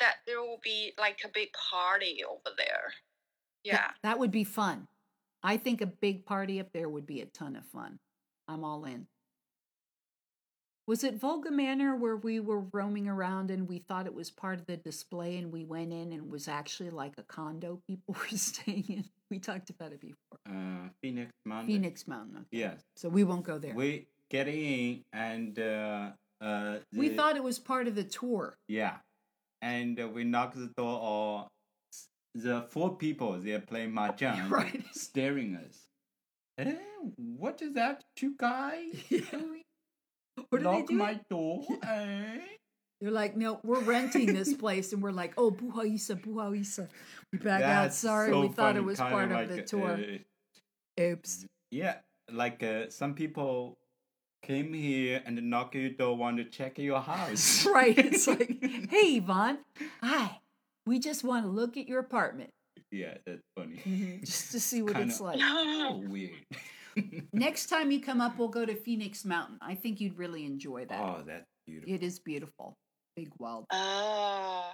[0.00, 2.92] that there will be like a big party over there.
[3.64, 3.94] that- Yeah.
[4.02, 4.86] that would be fun.
[5.42, 7.98] I think a big party up there would be a ton of fun.
[8.46, 9.08] I'm all in.
[10.86, 14.60] Was it Volga Manor where we were roaming around and we thought it was part
[14.60, 18.14] of the display and we went in and it was actually like a condo people
[18.32, 19.04] were staying in?
[19.30, 20.38] We talked about it before.
[20.48, 21.66] Uh, Phoenix Mountain.
[21.66, 22.36] Phoenix Mountain.
[22.36, 22.46] okay.
[22.52, 22.84] Yes.
[22.94, 23.74] So we won't go there.
[23.74, 26.10] We, We in and uh,
[26.40, 28.56] uh, the- thought it was part of the tour.
[28.68, 28.96] yeah,
[29.62, 31.00] and uh, we knock the door.
[31.00, 31.48] Or
[32.34, 34.82] the four people they're playing mahjong, Right.
[34.92, 35.86] staring us.
[36.58, 36.74] Eh,
[37.16, 38.04] what is that?
[38.16, 39.62] Two guys doing?
[40.50, 40.98] What are they Knock doing?
[40.98, 41.64] my door.
[41.82, 42.38] eh?
[43.00, 46.88] They're like, no, we're renting this place, and we're like, oh, buhaisa, buhaisa.
[47.32, 47.92] We back out.
[47.92, 49.98] Sorry, so we thought funny, it was kind part of like, the tour.
[50.98, 51.44] uh, Oops.
[51.70, 51.96] Yeah,
[52.32, 53.76] like uh, some people
[54.42, 57.66] came here and knock your door, want to check your house.
[57.72, 57.96] right.
[57.98, 58.56] It's like,
[58.90, 59.58] hey, Yvonne,
[60.02, 60.40] hi.
[60.86, 62.50] We just want to look at your apartment
[62.92, 64.20] yeah, that's funny.
[64.24, 65.40] just to see what Kinda- it's like.
[65.42, 66.30] Oh, weird.
[67.32, 69.58] Next time you come up, we'll go to Phoenix Mountain.
[69.60, 71.00] I think you'd really enjoy that.
[71.00, 71.94] oh, that's beautiful.
[71.94, 72.74] It is beautiful.
[73.16, 74.70] Big wild Uh,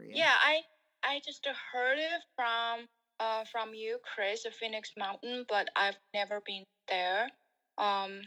[0.00, 0.12] area.
[0.14, 0.60] yeah, I
[1.04, 2.86] I just heard it from
[3.20, 7.28] uh from you, Chris, the Phoenix Mountain, but I've never been there.
[7.76, 8.22] Um,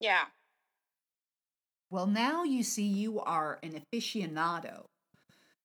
[0.00, 0.24] yeah.
[1.90, 4.84] Well, now you see you are an aficionado.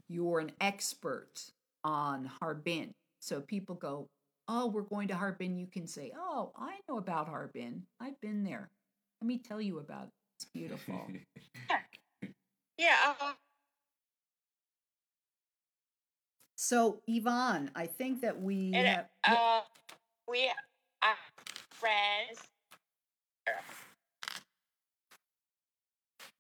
[0.10, 1.52] You're an expert
[1.84, 2.92] on Harbin.
[3.22, 4.08] So people go,
[4.48, 5.58] Oh, we're going to Harbin.
[5.58, 7.84] You can say, Oh, I know about Harbin.
[8.00, 8.70] I've been there.
[9.22, 10.12] Let me tell you about it.
[10.38, 11.08] It's beautiful.
[12.78, 13.34] Yeah, uh,
[16.58, 19.06] so, Yvonne, I think that we and have.
[19.24, 19.62] uh,
[20.28, 20.50] we
[21.02, 21.14] I
[21.72, 22.42] friends.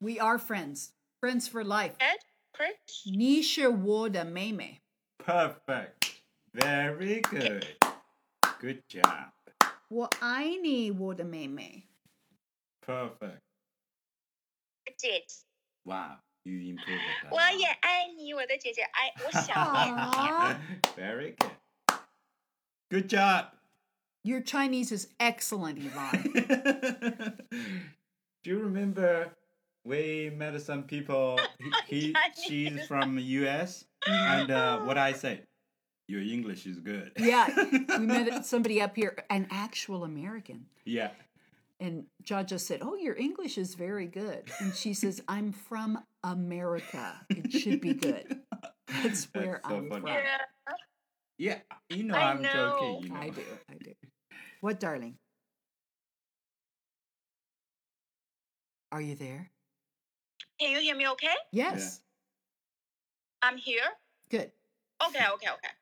[0.05, 0.93] We are friends.
[1.21, 1.95] Friends for life.
[1.99, 2.18] Ed,
[2.53, 3.11] Chris.
[3.14, 4.81] 你是我的妹妹。
[5.18, 6.23] Perfect.
[6.53, 7.64] Very good.
[8.61, 9.33] Good job.
[9.89, 11.89] 我爱你，我的妹妹。
[12.85, 13.41] Perfect.
[14.97, 15.45] 姐姐，
[15.85, 16.18] Wow.
[16.43, 17.27] You improved it.
[17.27, 17.57] a 我 lot.
[17.57, 20.01] 也爱你，我的姐姐爱，我想念你。
[20.01, 20.57] Aw.
[20.97, 21.53] Very good.
[22.89, 23.53] Good job.
[24.23, 26.23] Your Chinese is excellent, Yvonne.
[28.43, 29.37] Do you remember
[29.86, 31.40] we met some people?
[31.88, 32.14] He,
[32.46, 35.42] he she's from the US, and uh, what I say,
[36.08, 37.12] your English is good.
[37.18, 37.48] yeah,
[38.00, 40.66] we met somebody up here, an actual American.
[40.86, 41.12] yeah.
[41.82, 44.50] And Jiajia said, Oh, your English is very good.
[44.62, 47.20] And she says, I'm from America.
[47.30, 48.40] It should be good.
[49.04, 50.02] That's where so I'm funny.
[50.04, 50.08] from.
[50.08, 50.38] Yeah.
[51.38, 51.58] Yeah,
[51.90, 52.50] you know I I'm know.
[52.54, 53.04] joking.
[53.04, 53.20] You know.
[53.20, 53.42] I do.
[53.70, 53.92] I do.
[54.62, 55.16] What, darling?
[58.94, 59.52] Are you there?
[60.60, 61.36] Can you hear me okay?
[61.51, 62.01] Yes.
[63.41, 63.84] I'm here.
[64.30, 64.51] Good.
[65.06, 65.74] Okay, okay, okay.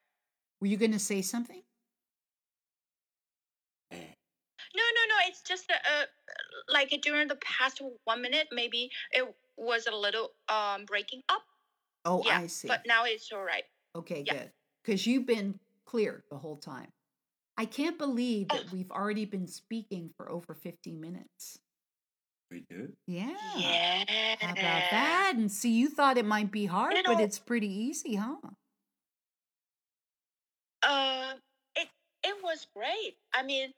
[0.59, 1.61] Were you going to say something?
[3.91, 5.15] No, no, no.
[5.28, 6.05] It's just uh, uh,
[6.67, 9.24] like during the past one minute, maybe it
[9.55, 11.43] was a little um breaking up.
[12.05, 12.67] Oh, yeah, I see.
[12.67, 13.63] but now it's all right.
[13.95, 14.34] Okay, Yeah.
[14.34, 14.51] good.
[14.84, 16.89] Because you've been clear the whole time.
[17.55, 21.59] I can't believe that we've already been speaking for over 50 minutes.
[22.54, 22.93] We do.
[23.08, 23.34] Yeah.
[23.58, 24.04] Yeah.
[24.39, 25.32] How about that?
[25.36, 28.36] And see, you thought it might be hard, You but it's pretty easy, huh?
[30.84, 31.34] Uh,
[31.76, 31.88] it
[32.24, 33.16] it was great.
[33.34, 33.74] I mean,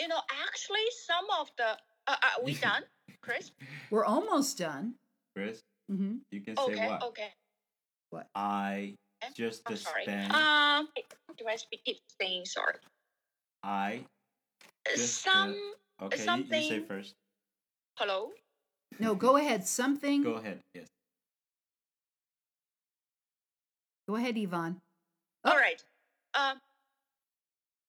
[0.00, 1.70] you know, actually, some of the
[2.06, 2.82] uh, are we done,
[3.20, 3.50] Chris?
[3.90, 4.94] We're almost done.
[5.34, 6.18] Chris, mm-hmm.
[6.30, 7.02] you can say Okay, what?
[7.02, 7.30] okay.
[8.36, 9.30] I Eh?
[9.34, 10.06] just I'm sorry.
[10.06, 10.86] Um,
[11.36, 12.74] do I speak keep saying sorry?
[13.64, 14.04] I
[14.94, 15.58] Just, uh, Some okay.
[15.58, 17.14] You, you say something- first.
[17.94, 18.30] Hello.
[18.98, 19.66] No, go ahead.
[19.66, 20.22] Something.
[20.22, 20.60] Go ahead.
[20.74, 20.86] Yes.
[24.08, 24.80] Go ahead, Yvonne.
[25.44, 25.82] All right.
[26.34, 26.58] Um,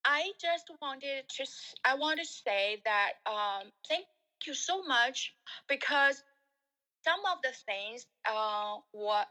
[0.06, 1.46] I just wanted to
[1.84, 4.06] I want to say that um thank
[4.46, 5.34] you so much
[5.68, 6.22] because
[7.04, 9.28] some of the things uh what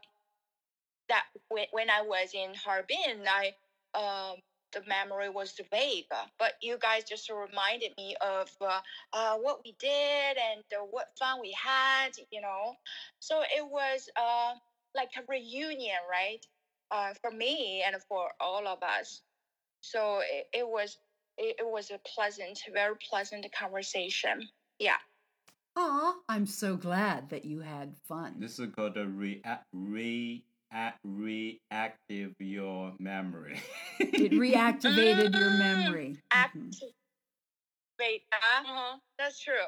[1.07, 3.53] that when, when I was in Harbin I
[3.97, 4.35] um
[4.75, 6.05] the memory was vague
[6.37, 8.79] but you guys just reminded me of uh,
[9.13, 12.73] uh what we did and uh, what fun we had you know
[13.19, 14.53] so it was uh
[14.95, 16.45] like a reunion right
[16.91, 19.21] uh, for me and for all of us.
[19.81, 20.97] So it, it was
[21.37, 24.47] it, it was a pleasant, very pleasant conversation.
[24.79, 24.97] Yeah.
[25.75, 28.35] Aw, I'm so glad that you had fun.
[28.39, 30.43] This is called a react re
[31.03, 33.59] reactive your memory.
[33.99, 36.17] It reactivated your memory.
[36.31, 36.55] Act.
[36.57, 36.71] Mhm.
[37.99, 38.97] Uh-huh.
[39.17, 39.67] That's true.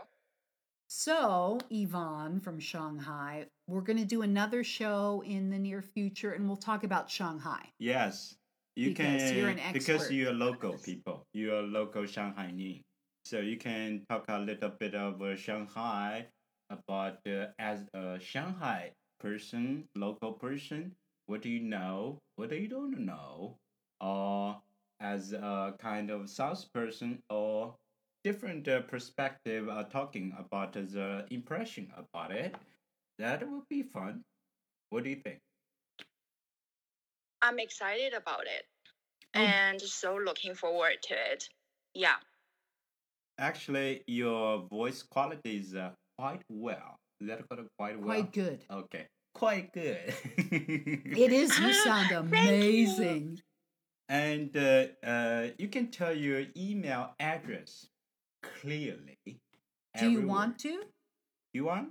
[0.90, 6.48] So, Yvonne from Shanghai, we're going to do another show in the near future and
[6.48, 7.70] we'll talk about Shanghai.
[7.80, 8.36] Yes,
[8.76, 9.74] you Because can you're an expert.
[9.74, 11.26] because you're local people.
[11.34, 12.82] You're local Shanghai
[13.28, 16.28] so you can talk a little bit of uh, Shanghai
[16.70, 20.96] about uh, as a Shanghai person, local person.
[21.28, 22.20] What do you know?
[22.36, 23.58] What do you don't know?
[24.02, 24.62] Or
[25.00, 27.76] as a kind of South person or
[28.24, 32.56] different uh, perspective uh, talking about the impression about it.
[33.20, 34.24] That would be fun.
[34.90, 35.40] What do you think?
[37.42, 38.66] I'm excited about it,
[39.36, 39.40] Oh.
[39.40, 41.50] and so looking forward to it.
[41.94, 42.18] Yeah.
[43.40, 46.98] Actually, your voice quality is uh, quite well.
[47.22, 48.06] Is that called quite well?
[48.06, 48.64] Quite good.
[48.72, 50.14] Okay, quite good.
[50.38, 51.58] It is.
[51.60, 52.18] You sound thank you.
[52.20, 53.40] amazing.
[54.10, 57.88] And uh, uh, you can tell your email address
[58.42, 59.18] clearly.
[60.00, 60.82] Do you want to?
[61.54, 61.90] You want?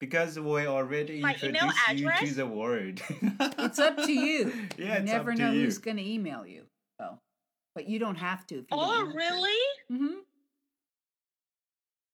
[0.00, 3.00] Because we already My introduced you to the word.
[3.40, 4.52] It's up to you.
[4.76, 5.62] Yeah, you it's never up to know you.
[5.64, 6.64] who's going to email you.
[7.00, 7.18] So,
[7.76, 8.56] but you don't have to.
[8.56, 9.58] If you Oh, really?
[9.90, 10.14] Mm-hmm.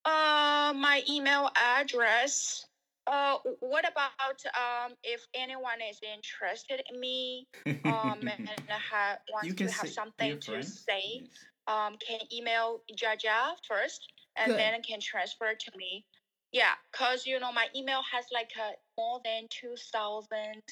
[0.08, 2.64] Uh, my email address.
[3.06, 7.46] Uh, what about um if anyone is interested in me
[7.84, 11.28] um and ha- wants you to can have something to say Yes.
[11.66, 14.00] um can email Jiajia first
[14.36, 14.58] and Good.
[14.58, 16.04] then can transfer to me.
[16.52, 20.62] Yeah, cause you know my email has like a more than two thousand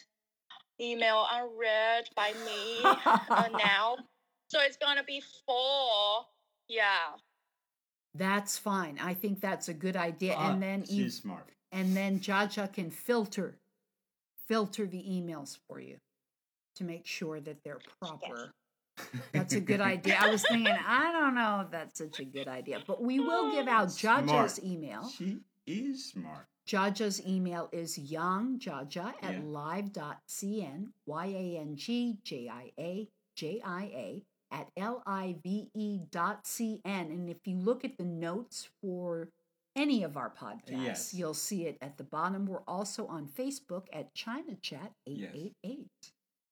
[0.81, 2.83] email unread by me
[3.31, 3.97] uh, now,
[4.49, 6.29] so it's gonna be full.
[6.69, 7.17] Yeah.
[8.17, 8.99] That's fine.
[9.03, 10.35] I think that's a good idea.
[10.37, 11.49] Ah, and then she's you, smart.
[11.73, 13.57] and then Jiajia can filter
[14.49, 15.97] filter the emails for you
[16.77, 18.53] to make sure that they're proper.
[19.33, 20.17] That's a good idea.
[20.21, 23.51] I was thinking, I don't know if that's such a good idea, but we will
[23.51, 24.65] give out Jiajia's Smart.
[24.65, 25.09] email.
[25.09, 26.47] She is smart.
[26.67, 29.41] Jiajia's email is yangjiajia at Yeah.
[29.45, 35.71] live.cn, Y A N G J I A J I A, at L I V
[35.75, 37.11] E dot C N.
[37.11, 39.29] And if you look at the notes for
[39.75, 41.15] any of our podcasts, Yes.
[41.15, 42.47] you'll see it at the bottom.
[42.47, 45.87] We're also on Facebook at China Chat 888.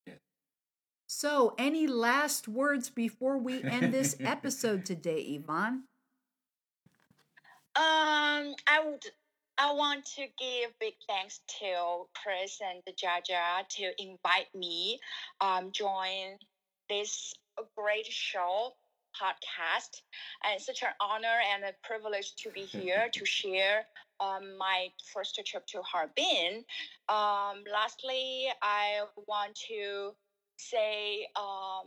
[0.06, 0.16] Yes.
[1.06, 5.84] So, any last words before we end this episode today, Yvonne?
[7.76, 9.02] Um, I would.
[9.56, 14.98] I want to give big thanks to Chris and Jiajia to invite me
[15.40, 16.38] um join
[16.90, 17.32] this
[17.76, 18.72] great show
[19.14, 20.02] podcast
[20.44, 23.86] and such an honor and a privilege to be here to share
[24.20, 26.64] um, my first trip to Harbin.
[27.08, 30.10] Um, lastly, I want to
[30.56, 31.86] say um,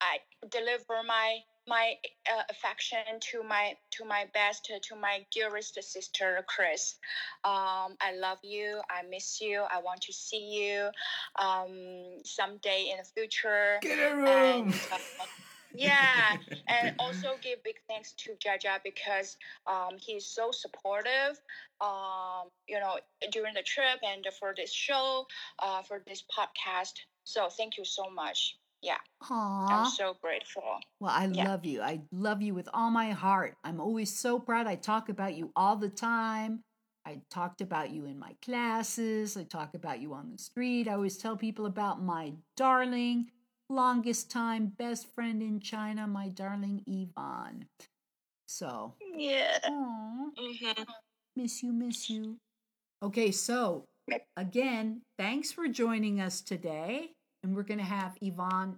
[0.00, 0.18] I
[0.50, 1.94] deliver my my
[2.30, 6.94] uh, affection to my to my best to my dearest sister Chris.
[7.44, 8.80] Um, I love you.
[8.90, 9.62] I miss you.
[9.70, 10.88] I want to see you
[11.38, 13.78] um, someday in the future.
[13.82, 14.98] Get a And, uh,
[15.74, 16.36] yeah,
[16.68, 19.36] and also give big thanks to Jiajia because
[19.66, 21.40] um, he's so supportive.
[21.80, 22.98] Um, you know,
[23.30, 25.26] during the trip and for this show,
[25.58, 26.94] uh, for this podcast.
[27.24, 28.56] So thank you so much.
[28.86, 29.72] Yeah, Aww.
[29.72, 30.62] I'm so grateful.
[31.00, 31.44] Well, I Yeah.
[31.44, 31.82] love you.
[31.82, 33.56] I love you with all my heart.
[33.64, 34.68] I'm always so proud.
[34.68, 36.62] I talk about you all the time.
[37.04, 39.36] I talked about you in my classes.
[39.36, 40.86] I talk about you on the street.
[40.86, 43.26] I always tell people about my darling,
[43.68, 47.66] longest time best friend in China, my darling Yvonne.
[48.46, 49.58] So, Yeah.
[49.64, 50.82] aw, hmm
[51.34, 52.38] miss you, miss you.
[53.02, 53.84] Okay, so
[54.36, 57.15] again, thanks for joining us today.
[57.46, 58.76] And we're going to have Yvonne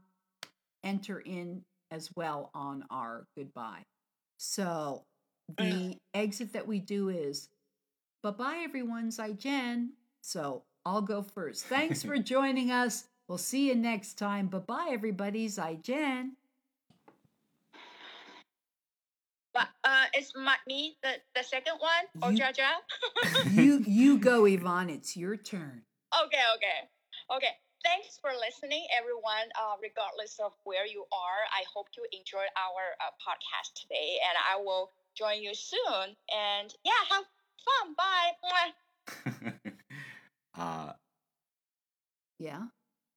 [0.85, 3.83] enter in as well on our goodbye.
[4.37, 5.05] So
[5.57, 7.49] the exit that we do is
[8.23, 9.11] bye bye, everyone.
[9.11, 9.95] Zai Jen.
[10.21, 11.65] So I'll go first.
[11.65, 13.05] Thanks for joining us.
[13.27, 14.49] We'll see you next time.
[14.49, 15.49] Bye bye, everybody.
[15.49, 16.37] Zai Jen.
[19.55, 23.51] But uh, it's my, me, the, the second one, or You- Jiajia?
[23.55, 24.91] You you go, Yvonne.
[24.91, 25.85] It's your turn.
[26.27, 27.55] Okay, okay, okay.
[27.85, 29.49] Thanks for listening, everyone.
[29.59, 34.37] Uh, regardless of where you are, I hope you enjoyed our uh, podcast today, and
[34.39, 36.17] I will join you soon.
[36.35, 37.25] And yeah, have
[37.65, 37.95] fun.
[37.97, 38.33] Bye.
[38.43, 38.73] Mwah.
[40.59, 40.93] uh,
[42.39, 42.63] Yeah.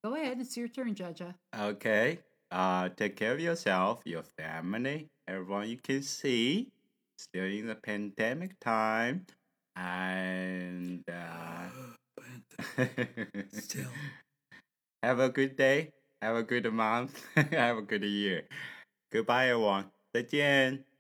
[0.04, 0.40] Go ahead.
[0.42, 1.36] It's your turn, Jiajia.
[1.58, 2.20] okay.
[2.52, 6.72] Uh, take care of yourself, your family, everyone you can see.
[7.18, 9.26] Still in the pandemic time,
[9.76, 11.70] and uh,
[13.52, 13.90] Still.
[15.04, 15.92] have a good day.
[16.22, 17.26] Have a good month.
[17.36, 18.48] have a good year.
[19.12, 19.92] Goodbye, everyone.
[20.14, 20.91] 再见。